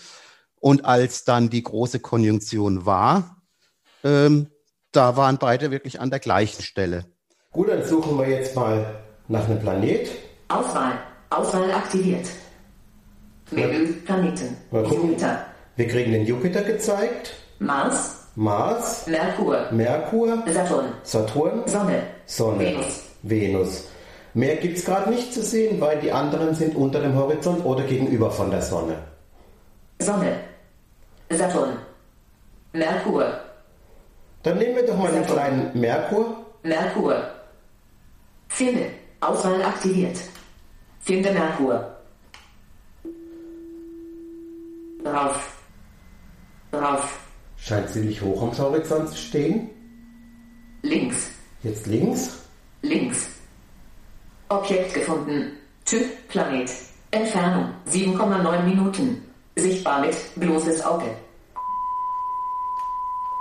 Und 0.60 0.86
als 0.86 1.24
dann 1.24 1.50
die 1.50 1.64
große 1.64 2.00
Konjunktion 2.00 2.86
war, 2.86 3.38
ähm, 4.04 4.48
da 4.92 5.16
waren 5.16 5.38
beide 5.38 5.72
wirklich 5.72 6.02
an 6.02 6.10
der 6.10 6.20
gleichen 6.20 6.64
Stelle. 6.64 7.06
Gut, 7.52 7.70
dann 7.70 7.86
suchen 7.86 8.18
wir 8.18 8.28
jetzt 8.28 8.56
mal 8.56 9.04
nach 9.28 9.46
einem 9.46 9.60
Planet. 9.60 10.10
Auswahl. 10.48 10.94
Auswahl 11.30 11.72
aktiviert. 11.72 12.28
Menü 13.52 13.94
Planeten. 14.06 14.58
Mal 14.72 14.84
gucken. 14.84 15.10
Jupiter. 15.10 15.46
Wir 15.76 15.88
kriegen 15.88 16.12
den 16.12 16.26
Jupiter 16.26 16.64
gezeigt, 16.64 17.36
Mars. 17.60 18.16
Mars, 18.36 19.08
Merkur. 19.08 19.72
Merkur, 19.72 20.44
Saturn. 20.48 20.94
Saturn, 21.04 21.68
Sonne. 21.68 22.04
Sonne, 22.26 22.60
Venus. 22.60 23.04
Venus. 23.22 23.84
Mehr 24.34 24.58
gibt 24.58 24.78
es 24.78 24.86
gerade 24.86 25.10
nicht 25.10 25.34
zu 25.34 25.42
sehen, 25.42 25.82
weil 25.82 26.00
die 26.00 26.12
anderen 26.12 26.54
sind 26.54 26.76
unter 26.76 27.02
dem 27.02 27.16
Horizont 27.16 27.66
oder 27.66 27.84
gegenüber 27.84 28.30
von 28.30 28.52
der 28.52 28.62
Sonne. 28.62 28.98
Sonne. 30.00 30.40
Saturn. 31.30 31.78
Merkur. 32.74 33.40
Dann 34.44 34.58
nehmen 34.58 34.76
wir 34.76 34.86
doch 34.86 34.98
mal 34.98 35.12
den 35.12 35.24
Saturn. 35.24 35.38
kleinen 35.38 35.80
Merkur. 35.80 36.46
Merkur. 36.64 37.24
Finde. 38.50 38.90
Auswahl 39.20 39.62
aktiviert. 39.64 40.18
Finde 41.02 41.32
Merkur. 41.32 41.96
Drauf. 45.04 45.58
Drauf. 46.72 47.20
Scheint 47.58 47.90
ziemlich 47.90 48.22
hoch 48.22 48.42
am 48.42 48.58
Horizont 48.58 49.10
zu 49.10 49.18
stehen. 49.18 49.70
Links. 50.82 51.32
Jetzt 51.64 51.88
links. 51.88 52.40
Links. 52.82 53.39
Objekt 54.50 54.96
gefunden. 54.96 55.58
Typ 55.86 56.28
Planet. 56.28 56.72
Entfernung 57.12 57.72
7,9 57.88 58.64
Minuten. 58.64 59.24
Sichtbar 59.56 60.02
mit 60.02 60.16
bloßes 60.36 60.84
Auge. 60.84 61.06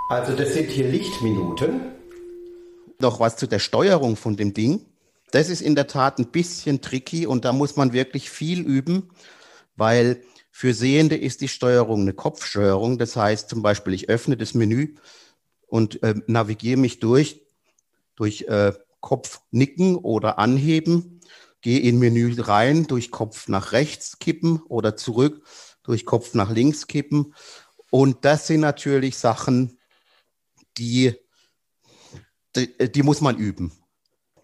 Also 0.09 0.35
das 0.35 0.53
sind 0.53 0.69
hier 0.69 0.87
Lichtminuten. 0.87 1.81
Noch 2.99 3.19
was 3.19 3.37
zu 3.37 3.47
der 3.47 3.57
Steuerung 3.57 4.17
von 4.17 4.37
dem 4.37 4.53
Ding. 4.53 4.85
Das 5.31 5.49
ist 5.49 5.61
in 5.61 5.73
der 5.73 5.87
Tat 5.87 6.19
ein 6.19 6.27
bisschen 6.27 6.81
tricky 6.81 7.25
und 7.25 7.43
da 7.43 7.53
muss 7.53 7.75
man 7.75 7.91
wirklich 7.91 8.29
viel 8.29 8.61
üben, 8.61 9.09
weil 9.75 10.21
für 10.51 10.75
Sehende 10.75 11.15
ist 11.15 11.41
die 11.41 11.47
Steuerung 11.47 12.01
eine 12.01 12.13
Kopfsteuerung. 12.13 12.99
Das 12.99 13.15
heißt 13.15 13.49
zum 13.49 13.63
Beispiel, 13.63 13.95
ich 13.95 14.09
öffne 14.09 14.37
das 14.37 14.53
Menü 14.53 14.95
und 15.67 16.03
äh, 16.03 16.15
navigiere 16.27 16.79
mich 16.79 16.99
durch, 16.99 17.41
durch 18.15 18.43
äh, 18.43 18.73
Kopfnicken 19.01 19.95
oder 19.95 20.39
Anheben, 20.39 21.21
gehe 21.61 21.79
in 21.79 21.99
Menü 21.99 22.39
rein, 22.39 22.87
durch 22.87 23.11
Kopf 23.11 23.47
nach 23.47 23.71
rechts 23.71 24.19
kippen 24.19 24.61
oder 24.63 24.95
zurück, 24.95 25.45
durch 25.83 26.05
Kopf 26.05 26.33
nach 26.33 26.51
links 26.51 26.87
kippen. 26.87 27.33
Und 27.91 28.23
das 28.25 28.47
sind 28.47 28.61
natürlich 28.61 29.17
Sachen, 29.17 29.77
die, 30.77 31.15
die, 32.55 32.91
die 32.91 33.03
muss 33.03 33.21
man 33.21 33.37
üben. 33.37 33.71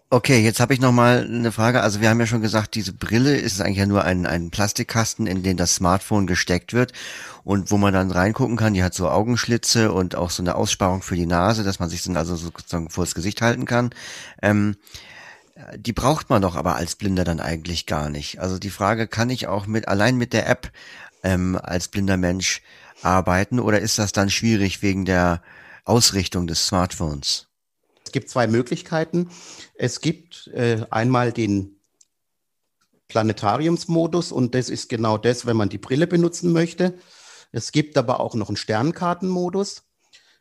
Okay, 0.08 0.38
jetzt 0.38 0.60
habe 0.60 0.72
ich 0.72 0.80
noch 0.80 0.92
mal 0.92 1.24
eine 1.24 1.50
Frage. 1.50 1.82
Also 1.82 2.00
wir 2.00 2.08
haben 2.08 2.20
ja 2.20 2.26
schon 2.26 2.40
gesagt, 2.40 2.76
diese 2.76 2.92
Brille 2.92 3.36
ist 3.36 3.60
eigentlich 3.60 3.78
ja 3.78 3.86
nur 3.86 4.04
ein, 4.04 4.24
ein 4.24 4.50
Plastikkasten, 4.50 5.26
in 5.26 5.42
den 5.42 5.56
das 5.56 5.74
Smartphone 5.74 6.28
gesteckt 6.28 6.72
wird 6.72 6.92
und 7.42 7.72
wo 7.72 7.76
man 7.76 7.92
dann 7.92 8.12
reingucken 8.12 8.56
kann. 8.56 8.74
Die 8.74 8.84
hat 8.84 8.94
so 8.94 9.08
Augenschlitze 9.08 9.90
und 9.90 10.14
auch 10.14 10.30
so 10.30 10.44
eine 10.44 10.54
Aussparung 10.54 11.02
für 11.02 11.16
die 11.16 11.26
Nase, 11.26 11.64
dass 11.64 11.80
man 11.80 11.88
sich 11.88 12.04
dann 12.04 12.16
also 12.16 12.36
sozusagen 12.36 12.88
vor 12.88 13.04
das 13.04 13.16
Gesicht 13.16 13.42
halten 13.42 13.64
kann. 13.64 13.90
Ähm, 14.42 14.76
die 15.76 15.92
braucht 15.92 16.30
man 16.30 16.40
doch 16.40 16.54
aber 16.54 16.76
als 16.76 16.94
Blinder 16.94 17.24
dann 17.24 17.40
eigentlich 17.40 17.86
gar 17.86 18.08
nicht. 18.08 18.38
Also 18.40 18.60
die 18.60 18.70
Frage, 18.70 19.08
kann 19.08 19.28
ich 19.28 19.48
auch 19.48 19.66
mit 19.66 19.88
allein 19.88 20.16
mit 20.16 20.32
der 20.32 20.48
App 20.48 20.70
ähm, 21.24 21.58
als 21.60 21.88
blinder 21.88 22.16
Mensch 22.16 22.62
arbeiten 23.02 23.58
oder 23.58 23.80
ist 23.80 23.98
das 23.98 24.12
dann 24.12 24.30
schwierig 24.30 24.82
wegen 24.82 25.04
der 25.04 25.42
Ausrichtung 25.84 26.46
des 26.46 26.64
Smartphones? 26.64 27.48
Es 28.06 28.12
gibt 28.12 28.30
zwei 28.30 28.46
Möglichkeiten. 28.46 29.30
Es 29.74 30.00
gibt 30.00 30.46
äh, 30.54 30.86
einmal 30.90 31.32
den 31.32 31.80
Planetariumsmodus 33.08 34.30
und 34.30 34.54
das 34.54 34.68
ist 34.68 34.88
genau 34.88 35.18
das, 35.18 35.44
wenn 35.44 35.56
man 35.56 35.68
die 35.68 35.78
Brille 35.78 36.06
benutzen 36.06 36.52
möchte. 36.52 36.94
Es 37.50 37.72
gibt 37.72 37.98
aber 37.98 38.20
auch 38.20 38.34
noch 38.36 38.48
einen 38.48 38.56
Sternkartenmodus. 38.56 39.82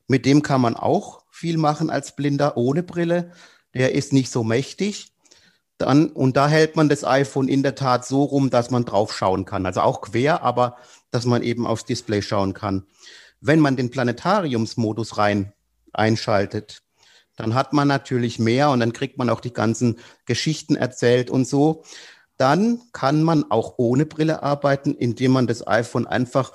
Mit 0.08 0.28
dem 0.28 0.44
kann 0.44 0.62
man 0.62 0.76
auch 0.76 1.24
viel 1.32 1.58
machen 1.58 1.90
als 1.90 2.16
Blinder 2.16 2.56
ohne 2.56 2.84
Brille. 2.84 3.32
Der 3.74 3.96
ist 3.96 4.14
nicht 4.14 4.32
so 4.32 4.44
mächtig. 4.44 5.14
Dann, 5.80 6.10
und 6.10 6.38
da 6.38 6.48
hält 6.48 6.76
man 6.76 6.88
das 6.88 7.04
iPhone 7.04 7.48
in 7.48 7.64
der 7.64 7.74
Tat 7.74 8.06
so 8.06 8.24
rum, 8.24 8.52
dass 8.52 8.70
man 8.70 8.86
drauf 8.86 9.12
schauen 9.12 9.46
kann. 9.46 9.66
Also 9.66 9.82
auch 9.82 10.02
quer, 10.02 10.44
aber 10.44 10.78
dass 11.10 11.26
man 11.26 11.42
eben 11.42 11.66
aufs 11.66 11.86
Display 11.86 12.22
schauen 12.22 12.54
kann. 12.54 12.86
Wenn 13.42 13.60
man 13.60 13.76
den 13.76 13.90
Planetariumsmodus 13.90 15.18
rein 15.18 15.52
einschaltet, 15.94 16.85
dann 17.36 17.54
hat 17.54 17.74
man 17.74 17.88
natürlich 17.88 18.40
mehr 18.40 18.70
und 18.70 18.80
dann 18.80 18.94
kriegt 18.94 19.18
man 19.18 19.30
auch 19.30 19.42
die 19.42 19.54
ganzen 19.54 19.98
Geschichten 20.26 20.76
erzählt 20.76 21.30
und 21.30 21.48
so. 21.48 21.84
Dann 22.38 22.82
kann 22.92 23.24
man 23.24 23.50
auch 23.50 23.76
ohne 23.78 24.06
Brille 24.06 24.44
arbeiten, 24.44 24.94
indem 24.94 25.32
man 25.32 25.48
das 25.48 25.66
iPhone 25.68 26.08
einfach 26.08 26.52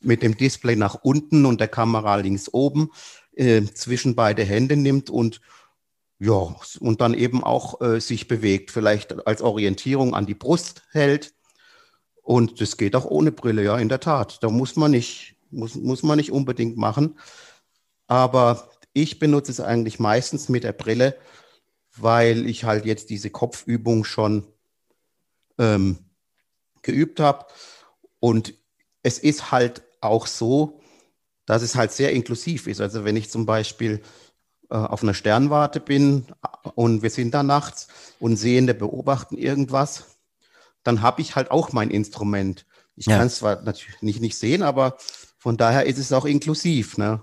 mit 0.00 0.22
dem 0.22 0.36
Display 0.36 0.76
nach 0.76 0.94
unten 1.02 1.44
und 1.44 1.60
der 1.60 1.68
Kamera 1.68 2.16
links 2.16 2.48
oben 2.52 2.90
äh, 3.36 3.62
zwischen 3.62 4.14
beide 4.14 4.44
Hände 4.44 4.76
nimmt 4.76 5.10
und 5.10 5.40
ja, 6.20 6.56
und 6.80 7.00
dann 7.00 7.14
eben 7.14 7.44
auch 7.44 7.80
äh, 7.80 8.00
sich 8.00 8.26
bewegt, 8.26 8.72
vielleicht 8.72 9.26
als 9.26 9.40
Orientierung 9.40 10.14
an 10.14 10.26
die 10.26 10.34
Brust 10.34 10.82
hält. 10.90 11.32
Und 12.22 12.60
das 12.60 12.76
geht 12.76 12.96
auch 12.96 13.04
ohne 13.04 13.30
Brille, 13.30 13.62
ja, 13.62 13.78
in 13.78 13.88
der 13.88 14.00
Tat. 14.00 14.42
Da 14.42 14.50
muss 14.50 14.74
man 14.74 14.90
nicht, 14.90 15.36
muss, 15.50 15.76
muss 15.76 16.02
man 16.02 16.16
nicht 16.16 16.32
unbedingt 16.32 16.76
machen. 16.76 17.18
Aber 18.08 18.68
ich 19.02 19.18
benutze 19.18 19.52
es 19.52 19.60
eigentlich 19.60 19.98
meistens 19.98 20.48
mit 20.48 20.64
der 20.64 20.72
Brille, 20.72 21.16
weil 21.96 22.46
ich 22.46 22.64
halt 22.64 22.84
jetzt 22.84 23.10
diese 23.10 23.30
Kopfübung 23.30 24.04
schon 24.04 24.46
ähm, 25.58 25.98
geübt 26.82 27.20
habe. 27.20 27.46
Und 28.20 28.54
es 29.02 29.18
ist 29.18 29.50
halt 29.50 29.82
auch 30.00 30.26
so, 30.26 30.80
dass 31.46 31.62
es 31.62 31.76
halt 31.76 31.92
sehr 31.92 32.12
inklusiv 32.12 32.66
ist. 32.66 32.80
Also 32.80 33.04
wenn 33.04 33.16
ich 33.16 33.30
zum 33.30 33.46
Beispiel 33.46 34.02
äh, 34.70 34.76
auf 34.76 35.02
einer 35.02 35.14
Sternwarte 35.14 35.80
bin 35.80 36.26
und 36.74 37.02
wir 37.02 37.10
sind 37.10 37.32
da 37.32 37.42
nachts 37.42 37.88
und 38.20 38.36
Sehende 38.36 38.74
beobachten 38.74 39.36
irgendwas, 39.36 40.18
dann 40.82 41.02
habe 41.02 41.22
ich 41.22 41.36
halt 41.36 41.50
auch 41.50 41.72
mein 41.72 41.90
Instrument. 41.90 42.66
Ich 42.96 43.06
ja. 43.06 43.16
kann 43.16 43.28
es 43.28 43.36
zwar 43.36 43.62
natürlich 43.62 44.02
nicht, 44.02 44.20
nicht 44.20 44.36
sehen, 44.36 44.62
aber 44.62 44.98
von 45.38 45.56
daher 45.56 45.86
ist 45.86 45.98
es 45.98 46.12
auch 46.12 46.24
inklusiv. 46.24 46.98
Ne? 46.98 47.22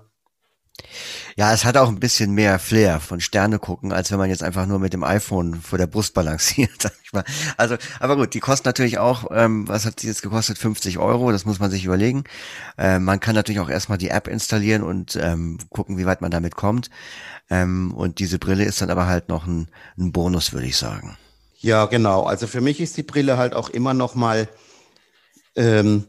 Ja, 1.38 1.52
es 1.52 1.66
hat 1.66 1.76
auch 1.76 1.88
ein 1.88 2.00
bisschen 2.00 2.32
mehr 2.32 2.58
Flair 2.58 2.98
von 2.98 3.20
Sterne 3.20 3.58
gucken, 3.58 3.92
als 3.92 4.10
wenn 4.10 4.18
man 4.18 4.30
jetzt 4.30 4.42
einfach 4.42 4.64
nur 4.64 4.78
mit 4.78 4.94
dem 4.94 5.04
iPhone 5.04 5.60
vor 5.60 5.76
der 5.76 5.86
Brust 5.86 6.14
balanciert, 6.14 6.70
sag 6.80 6.94
ich 7.04 7.12
mal. 7.12 7.24
Also, 7.58 7.76
aber 8.00 8.16
gut, 8.16 8.32
die 8.32 8.40
kosten 8.40 8.66
natürlich 8.66 8.96
auch, 8.96 9.26
ähm, 9.30 9.68
was 9.68 9.84
hat 9.84 10.00
sie 10.00 10.06
jetzt 10.06 10.22
gekostet? 10.22 10.56
50 10.56 10.98
Euro, 10.98 11.30
das 11.32 11.44
muss 11.44 11.60
man 11.60 11.70
sich 11.70 11.84
überlegen. 11.84 12.24
Ähm, 12.78 13.04
man 13.04 13.20
kann 13.20 13.34
natürlich 13.34 13.60
auch 13.60 13.68
erstmal 13.68 13.98
die 13.98 14.08
App 14.08 14.28
installieren 14.28 14.82
und 14.82 15.16
ähm, 15.16 15.58
gucken, 15.68 15.98
wie 15.98 16.06
weit 16.06 16.22
man 16.22 16.30
damit 16.30 16.56
kommt. 16.56 16.88
Ähm, 17.50 17.92
und 17.92 18.18
diese 18.18 18.38
Brille 18.38 18.64
ist 18.64 18.80
dann 18.80 18.90
aber 18.90 19.06
halt 19.06 19.28
noch 19.28 19.46
ein, 19.46 19.68
ein 19.98 20.12
Bonus, 20.12 20.54
würde 20.54 20.66
ich 20.66 20.78
sagen. 20.78 21.18
Ja, 21.58 21.84
genau. 21.84 22.24
Also 22.24 22.46
für 22.46 22.62
mich 22.62 22.80
ist 22.80 22.96
die 22.96 23.02
Brille 23.02 23.36
halt 23.36 23.54
auch 23.54 23.68
immer 23.68 23.92
noch 23.92 24.14
mal 24.14 24.48
ähm, 25.54 26.06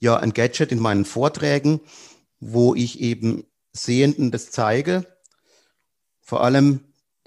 ja 0.00 0.16
ein 0.16 0.32
Gadget 0.32 0.72
in 0.72 0.80
meinen 0.80 1.04
Vorträgen 1.04 1.80
wo 2.40 2.74
ich 2.74 3.00
eben 3.00 3.44
Sehenden 3.76 4.30
das 4.30 4.50
zeige. 4.50 5.06
Vor 6.20 6.42
allem, 6.42 6.80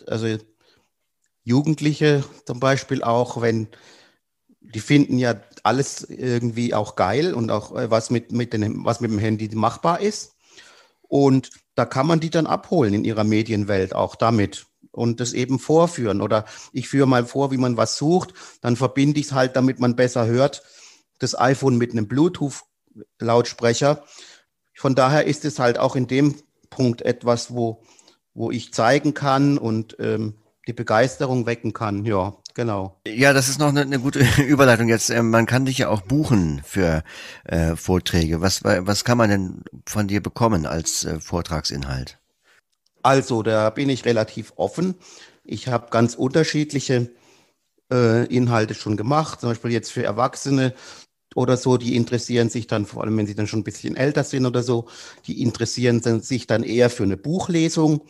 also 0.08 0.28
Jugendliche 1.44 2.24
zum 2.46 2.60
Beispiel 2.60 3.04
auch, 3.04 3.42
wenn 3.42 3.70
die 4.62 4.80
finden 4.80 5.18
ja 5.18 5.36
alles 5.64 6.04
irgendwie 6.04 6.74
auch 6.74 6.96
geil 6.96 7.34
und 7.34 7.50
auch 7.52 7.76
äh, 7.76 7.90
was 7.90 8.10
mit, 8.10 8.32
mit, 8.32 8.54
den, 8.54 8.86
was 8.86 9.00
mit 9.02 9.12
dem 9.12 9.20
Handy 9.20 9.54
machbar 9.56 10.00
ist. 10.02 10.36
Und 11.02 11.50
da 11.76 11.86
kann 11.86 12.08
man 12.08 12.20
die 12.20 12.30
dann 12.30 12.46
abholen 12.46 12.94
in 12.94 13.04
ihrer 13.04 13.24
Medienwelt 13.24 13.96
auch 13.96 14.16
damit 14.16 14.68
und 14.92 15.20
das 15.20 15.34
eben 15.34 15.60
vorführen. 15.60 16.22
Oder 16.22 16.46
ich 16.72 16.88
führe 16.88 17.08
mal 17.08 17.26
vor, 17.26 17.52
wie 17.52 17.58
man 17.58 17.78
was 17.78 17.98
sucht, 17.98 18.34
dann 18.62 18.76
verbinde 18.76 19.20
ich 19.20 19.28
es 19.28 19.32
halt, 19.32 19.56
damit 19.56 19.80
man 19.80 19.96
besser 19.96 20.28
hört, 20.28 20.62
das 21.20 21.40
iPhone 21.40 21.78
mit 21.78 21.92
einem 21.92 22.08
Bluetooth-Lautsprecher 22.08 24.04
von 24.80 24.96
daher 24.96 25.26
ist 25.26 25.44
es 25.44 25.60
halt 25.60 25.78
auch 25.78 25.98
in 25.98 26.08
dem 26.08 26.36
Punkt 26.70 27.02
etwas, 27.02 27.54
wo, 27.54 27.84
wo 28.34 28.50
ich 28.50 28.74
zeigen 28.74 29.14
kann 29.14 29.58
und 29.58 29.98
ähm, 30.00 30.36
die 30.68 30.74
Begeisterung 30.74 31.46
wecken 31.46 31.74
kann. 31.74 32.06
Ja, 32.06 32.38
genau. 32.54 33.02
Ja, 33.06 33.34
das 33.34 33.50
ist 33.50 33.60
noch 33.60 33.68
eine, 33.68 33.82
eine 33.82 34.00
gute 34.00 34.20
Überleitung 34.42 34.88
jetzt. 34.88 35.10
Ähm, 35.10 35.32
man 35.32 35.48
kann 35.48 35.66
dich 35.66 35.80
ja 35.80 35.90
auch 35.90 36.00
buchen 36.00 36.62
für 36.64 37.04
äh, 37.44 37.76
Vorträge. 37.76 38.40
Was, 38.40 38.64
was 38.64 39.04
kann 39.04 39.18
man 39.18 39.30
denn 39.30 39.64
von 39.86 40.08
dir 40.08 40.24
bekommen 40.24 40.66
als 40.66 41.04
äh, 41.04 41.20
Vortragsinhalt? 41.20 42.18
Also, 43.04 43.44
da 43.44 43.72
bin 43.72 43.90
ich 43.90 44.06
relativ 44.06 44.54
offen. 44.56 44.96
Ich 45.44 45.68
habe 45.68 45.90
ganz 45.90 46.16
unterschiedliche 46.16 47.12
äh, 47.92 48.26
Inhalte 48.34 48.76
schon 48.76 48.96
gemacht, 48.96 49.42
zum 49.42 49.50
Beispiel 49.50 49.72
jetzt 49.72 49.92
für 49.92 50.04
Erwachsene 50.04 50.74
oder 51.36 51.58
so, 51.58 51.78
die 51.78 51.96
interessieren 51.96 52.50
sich 52.50 52.68
dann, 52.68 52.86
vor 52.86 53.04
allem 53.04 53.18
wenn 53.18 53.28
sie 53.28 53.36
dann 53.36 53.48
schon 53.48 53.60
ein 53.60 53.64
bisschen 53.66 53.96
älter 53.96 54.24
sind 54.24 54.46
oder 54.46 54.64
so, 54.64 54.88
die 55.28 55.42
interessieren 55.42 56.02
sich 56.22 56.48
dann 56.48 56.64
eher 56.64 56.90
für 56.90 57.04
eine 57.04 57.18
Buchlesung. 57.18 58.02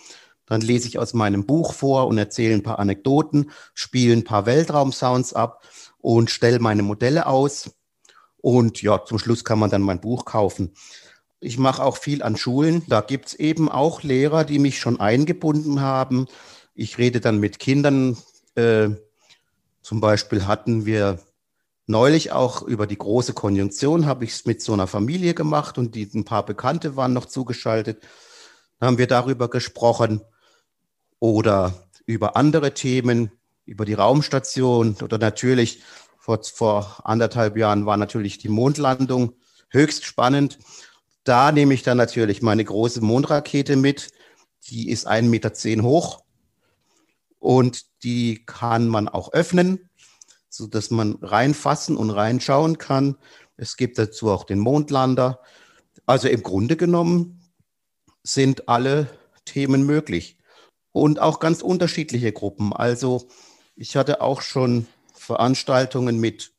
Dann 0.46 0.62
lese 0.62 0.88
ich 0.88 0.98
aus 0.98 1.14
meinem 1.14 1.46
Buch 1.46 1.74
vor 1.74 2.08
und 2.08 2.18
erzähle 2.18 2.56
ein 2.56 2.64
paar 2.64 2.80
Anekdoten, 2.80 3.52
spiele 3.74 4.14
ein 4.14 4.24
paar 4.24 4.46
Weltraumsounds 4.46 5.34
ab 5.34 5.64
und 6.00 6.32
stelle 6.32 6.60
meine 6.60 6.82
Modelle 6.82 7.28
aus. 7.28 7.72
Und 8.38 8.82
ja, 8.82 9.04
zum 9.06 9.20
Schluss 9.20 9.44
kann 9.44 9.60
man 9.60 9.70
dann 9.70 9.82
mein 9.82 10.02
Buch 10.02 10.26
kaufen. 10.26 10.74
Ich 11.40 11.58
mache 11.58 11.84
auch 11.84 11.98
viel 11.98 12.24
an 12.24 12.36
Schulen. 12.36 12.84
Da 12.88 13.02
gibt's 13.02 13.34
eben 13.34 13.70
auch 13.70 14.02
Lehrer, 14.02 14.44
die 14.44 14.60
mich 14.60 14.80
schon 14.80 15.00
eingebunden 15.00 15.82
haben. 15.82 16.26
Ich 16.74 16.98
rede 16.98 17.20
dann 17.20 17.40
mit 17.40 17.60
Kindern. 17.60 18.18
Äh, 18.56 18.90
zum 19.82 20.02
Beispiel 20.02 20.48
hatten 20.48 20.86
wir 20.86 21.20
Neulich 21.90 22.32
auch 22.32 22.62
über 22.62 22.86
die 22.86 23.00
große 23.00 23.34
Konjunktion 23.34 24.06
habe 24.06 24.24
ich 24.24 24.30
es 24.34 24.46
mit 24.46 24.62
so 24.62 24.74
einer 24.74 24.86
Familie 24.86 25.34
gemacht 25.34 25.80
und 25.80 25.96
die, 25.96 26.08
ein 26.14 26.24
paar 26.24 26.46
Bekannte 26.46 26.96
waren 26.96 27.14
noch 27.14 27.26
zugeschaltet. 27.26 28.04
Da 28.78 28.86
haben 28.86 29.00
wir 29.00 29.08
darüber 29.08 29.50
gesprochen 29.50 30.22
oder 31.18 31.90
über 32.06 32.38
andere 32.38 32.76
Themen, 32.76 33.32
über 33.66 33.86
die 33.86 33.96
Raumstation 33.96 34.98
oder 35.02 35.18
natürlich 35.18 35.82
vor, 36.20 36.44
vor 36.44 37.02
anderthalb 37.06 37.58
Jahren 37.58 37.88
war 37.88 37.98
natürlich 37.98 38.38
die 38.38 38.50
Mondlandung 38.50 39.34
höchst 39.72 40.06
spannend. 40.06 40.60
Da 41.24 41.52
nehme 41.52 41.74
ich 41.74 41.82
dann 41.82 41.98
natürlich 41.98 42.44
meine 42.44 42.64
große 42.64 43.02
Mondrakete 43.02 43.76
mit. 43.76 44.12
Die 44.70 44.92
ist 44.92 45.08
1,10 45.08 45.24
Meter 45.24 45.82
hoch 45.82 46.22
und 47.40 48.04
die 48.04 48.46
kann 48.46 48.88
man 48.88 49.10
auch 49.10 49.34
öffnen 49.34 49.89
so 50.50 50.68
dass 50.68 50.90
man 50.92 51.18
reinfassen 51.22 51.96
und 51.96 52.10
reinschauen 52.10 52.78
kann. 52.78 53.16
Es 53.56 53.78
gibt 53.78 53.98
dazu 54.00 54.30
auch 54.32 54.44
den 54.44 54.60
Mondlander. 54.60 55.40
Also 56.06 56.28
im 56.28 56.44
Grunde 56.44 56.76
genommen 56.76 57.40
sind 58.24 58.68
alle 58.68 59.08
Themen 59.46 59.86
möglich 59.86 60.38
und 60.92 61.20
auch 61.20 61.40
ganz 61.40 61.62
unterschiedliche 61.62 62.32
Gruppen. 62.32 62.74
Also 62.74 63.30
ich 63.76 63.96
hatte 63.96 64.22
auch 64.22 64.42
schon 64.42 64.88
Veranstaltungen 65.14 66.20
mit 66.20 66.52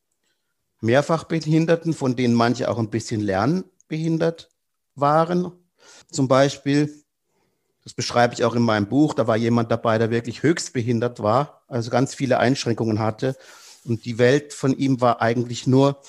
Mehrfachbehinderten, 0.80 1.92
von 1.92 2.16
denen 2.16 2.34
manche 2.34 2.70
auch 2.70 2.78
ein 2.78 2.90
bisschen 2.90 3.20
lernbehindert 3.20 4.50
waren. 4.94 5.52
Zum 6.10 6.28
Beispiel, 6.28 6.94
das 7.84 7.92
beschreibe 7.92 8.34
ich 8.34 8.44
auch 8.44 8.54
in 8.54 8.62
meinem 8.62 8.88
Buch, 8.88 9.14
da 9.14 9.26
war 9.26 9.36
jemand 9.36 9.70
dabei, 9.70 9.98
der 9.98 10.10
wirklich 10.10 10.42
höchstbehindert 10.42 11.22
war, 11.22 11.64
also 11.68 11.90
ganz 11.90 12.14
viele 12.14 12.38
Einschränkungen 12.38 12.98
hatte 12.98 13.36
und 13.84 14.04
die 14.04 14.18
Welt 14.18 14.52
von 14.52 14.76
ihm 14.76 15.00
war 15.00 15.20
eigentlich 15.20 15.66
nur 15.66 16.00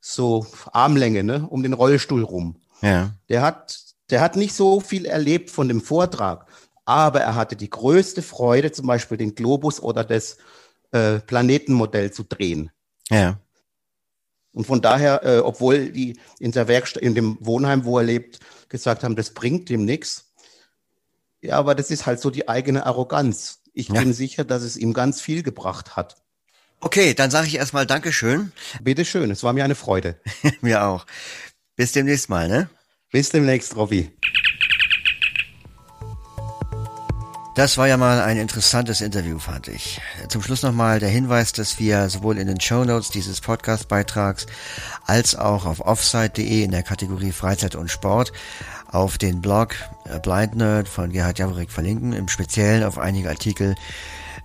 so 0.00 0.46
Armlänge, 0.72 1.24
ne, 1.24 1.46
um 1.48 1.62
den 1.62 1.72
Rollstuhl 1.72 2.22
rum. 2.22 2.56
Ja. 2.82 3.14
Der 3.28 3.42
hat, 3.42 3.78
der 4.10 4.20
hat 4.20 4.36
nicht 4.36 4.54
so 4.54 4.80
viel 4.80 5.06
erlebt 5.06 5.50
von 5.50 5.68
dem 5.68 5.80
Vortrag, 5.80 6.46
aber 6.84 7.20
er 7.20 7.34
hatte 7.34 7.56
die 7.56 7.70
größte 7.70 8.20
Freude, 8.20 8.72
zum 8.72 8.86
Beispiel 8.86 9.16
den 9.16 9.34
Globus 9.34 9.80
oder 9.80 10.04
das 10.04 10.36
äh, 10.92 11.20
Planetenmodell 11.20 12.12
zu 12.12 12.24
drehen. 12.24 12.70
Ja. 13.08 13.38
Und 14.52 14.66
von 14.66 14.80
daher, 14.80 15.24
äh, 15.24 15.38
obwohl 15.38 15.90
die 15.90 16.18
in 16.38 16.52
der 16.52 16.68
Werkstatt, 16.68 17.02
in 17.02 17.14
dem 17.14 17.38
Wohnheim, 17.40 17.84
wo 17.84 17.98
er 17.98 18.04
lebt, 18.04 18.40
gesagt 18.68 19.02
haben, 19.02 19.16
das 19.16 19.30
bringt 19.30 19.68
ihm 19.70 19.84
nichts. 19.84 20.32
Ja, 21.40 21.58
aber 21.58 21.74
das 21.74 21.90
ist 21.90 22.06
halt 22.06 22.20
so 22.20 22.30
die 22.30 22.48
eigene 22.48 22.86
Arroganz. 22.86 23.62
Ich 23.72 23.88
ja. 23.88 24.00
bin 24.00 24.12
sicher, 24.12 24.44
dass 24.44 24.62
es 24.62 24.76
ihm 24.76 24.92
ganz 24.92 25.20
viel 25.20 25.42
gebracht 25.42 25.96
hat. 25.96 26.23
Okay, 26.84 27.14
dann 27.14 27.30
sage 27.30 27.46
ich 27.46 27.56
erstmal 27.56 27.86
Dankeschön. 27.86 28.52
Bitteschön, 28.82 29.30
es 29.30 29.42
war 29.42 29.54
mir 29.54 29.64
eine 29.64 29.74
Freude. 29.74 30.20
mir 30.60 30.84
auch. 30.84 31.06
Bis 31.76 31.92
demnächst 31.92 32.28
mal, 32.28 32.46
ne? 32.46 32.68
Bis 33.10 33.30
demnächst, 33.30 33.74
Robby. 33.74 34.12
Das 37.56 37.78
war 37.78 37.88
ja 37.88 37.96
mal 37.96 38.20
ein 38.20 38.36
interessantes 38.36 39.00
Interview, 39.00 39.38
fand 39.38 39.68
ich. 39.68 40.00
Zum 40.28 40.42
Schluss 40.42 40.62
nochmal 40.62 41.00
der 41.00 41.08
Hinweis, 41.08 41.54
dass 41.54 41.78
wir 41.78 42.10
sowohl 42.10 42.36
in 42.36 42.48
den 42.48 42.60
Show 42.60 42.84
Notes 42.84 43.08
dieses 43.08 43.40
Podcast-Beitrags 43.40 44.46
als 45.06 45.34
auch 45.34 45.64
auf 45.64 45.80
offsite.de 45.80 46.64
in 46.64 46.70
der 46.70 46.82
Kategorie 46.82 47.32
Freizeit 47.32 47.76
und 47.76 47.90
Sport 47.90 48.30
auf 48.88 49.16
den 49.16 49.40
Blog 49.40 49.74
äh, 50.04 50.20
Blind 50.20 50.56
Nerd 50.56 50.86
von 50.86 51.10
Gerhard 51.12 51.38
Jaworek 51.38 51.70
verlinken, 51.70 52.12
im 52.12 52.28
Speziellen 52.28 52.84
auf 52.84 52.98
einige 52.98 53.30
Artikel, 53.30 53.74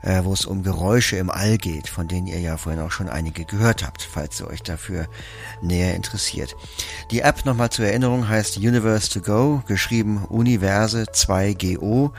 äh, 0.01 0.23
wo 0.23 0.33
es 0.33 0.45
um 0.45 0.63
Geräusche 0.63 1.17
im 1.17 1.29
All 1.29 1.57
geht, 1.57 1.87
von 1.87 2.07
denen 2.07 2.27
ihr 2.27 2.39
ja 2.39 2.57
vorhin 2.57 2.81
auch 2.81 2.91
schon 2.91 3.09
einige 3.09 3.45
gehört 3.45 3.85
habt, 3.85 4.01
falls 4.01 4.39
ihr 4.39 4.47
euch 4.47 4.63
dafür 4.63 5.07
näher 5.61 5.95
interessiert. 5.95 6.55
Die 7.11 7.21
App 7.21 7.45
nochmal 7.45 7.69
zur 7.69 7.85
Erinnerung 7.85 8.27
heißt 8.27 8.57
Universe 8.57 9.09
to 9.09 9.21
Go, 9.21 9.63
geschrieben 9.67 10.25
Universe 10.25 11.03
2GO. 11.03 12.11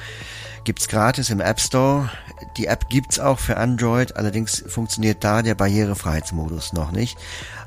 Gibt's 0.64 0.88
gratis 0.88 1.30
im 1.30 1.40
App 1.40 1.60
Store. 1.60 2.10
Die 2.56 2.66
App 2.66 2.88
gibt's 2.88 3.18
auch 3.18 3.38
für 3.38 3.56
Android, 3.56 4.16
allerdings 4.16 4.62
funktioniert 4.66 5.24
da 5.24 5.42
der 5.42 5.54
Barrierefreiheitsmodus 5.54 6.72
noch 6.72 6.92
nicht. 6.92 7.18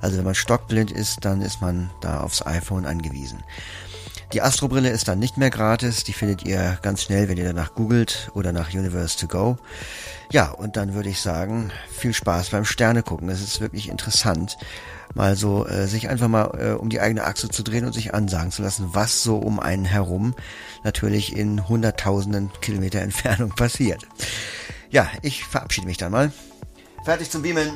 Also 0.01 0.17
wenn 0.17 0.25
man 0.25 0.35
stockblind 0.35 0.91
ist, 0.91 1.25
dann 1.25 1.41
ist 1.41 1.61
man 1.61 1.89
da 2.01 2.21
aufs 2.21 2.45
iPhone 2.45 2.85
angewiesen. 2.85 3.43
Die 4.33 4.41
Astrobrille 4.41 4.89
ist 4.89 5.07
dann 5.07 5.19
nicht 5.19 5.37
mehr 5.37 5.51
gratis, 5.51 6.03
die 6.03 6.13
findet 6.13 6.43
ihr 6.43 6.79
ganz 6.81 7.03
schnell, 7.03 7.29
wenn 7.29 7.37
ihr 7.37 7.45
danach 7.45 7.75
googelt 7.75 8.31
oder 8.33 8.51
nach 8.51 8.73
Universe 8.73 9.15
to 9.15 9.27
Go. 9.27 9.57
Ja, 10.31 10.49
und 10.49 10.75
dann 10.75 10.95
würde 10.95 11.09
ich 11.09 11.21
sagen, 11.21 11.71
viel 11.91 12.15
Spaß 12.15 12.49
beim 12.49 12.65
Sterne 12.65 13.03
gucken. 13.03 13.29
Es 13.29 13.41
ist 13.43 13.61
wirklich 13.61 13.89
interessant, 13.89 14.57
mal 15.13 15.35
so 15.35 15.67
äh, 15.67 15.85
sich 15.85 16.09
einfach 16.09 16.29
mal 16.29 16.45
äh, 16.59 16.71
um 16.71 16.89
die 16.89 16.99
eigene 16.99 17.25
Achse 17.25 17.47
zu 17.47 17.61
drehen 17.61 17.85
und 17.85 17.93
sich 17.93 18.15
ansagen 18.15 18.51
zu 18.51 18.63
lassen, 18.63 18.89
was 18.93 19.21
so 19.21 19.37
um 19.37 19.59
einen 19.59 19.85
herum 19.85 20.33
natürlich 20.83 21.35
in 21.35 21.69
hunderttausenden 21.69 22.49
Kilometer 22.59 23.01
Entfernung 23.01 23.51
passiert. 23.51 24.01
Ja, 24.89 25.07
ich 25.21 25.43
verabschiede 25.45 25.85
mich 25.85 25.97
dann 25.97 26.11
mal. 26.11 26.31
Fertig 27.05 27.29
zum 27.29 27.43
Beamen. 27.43 27.69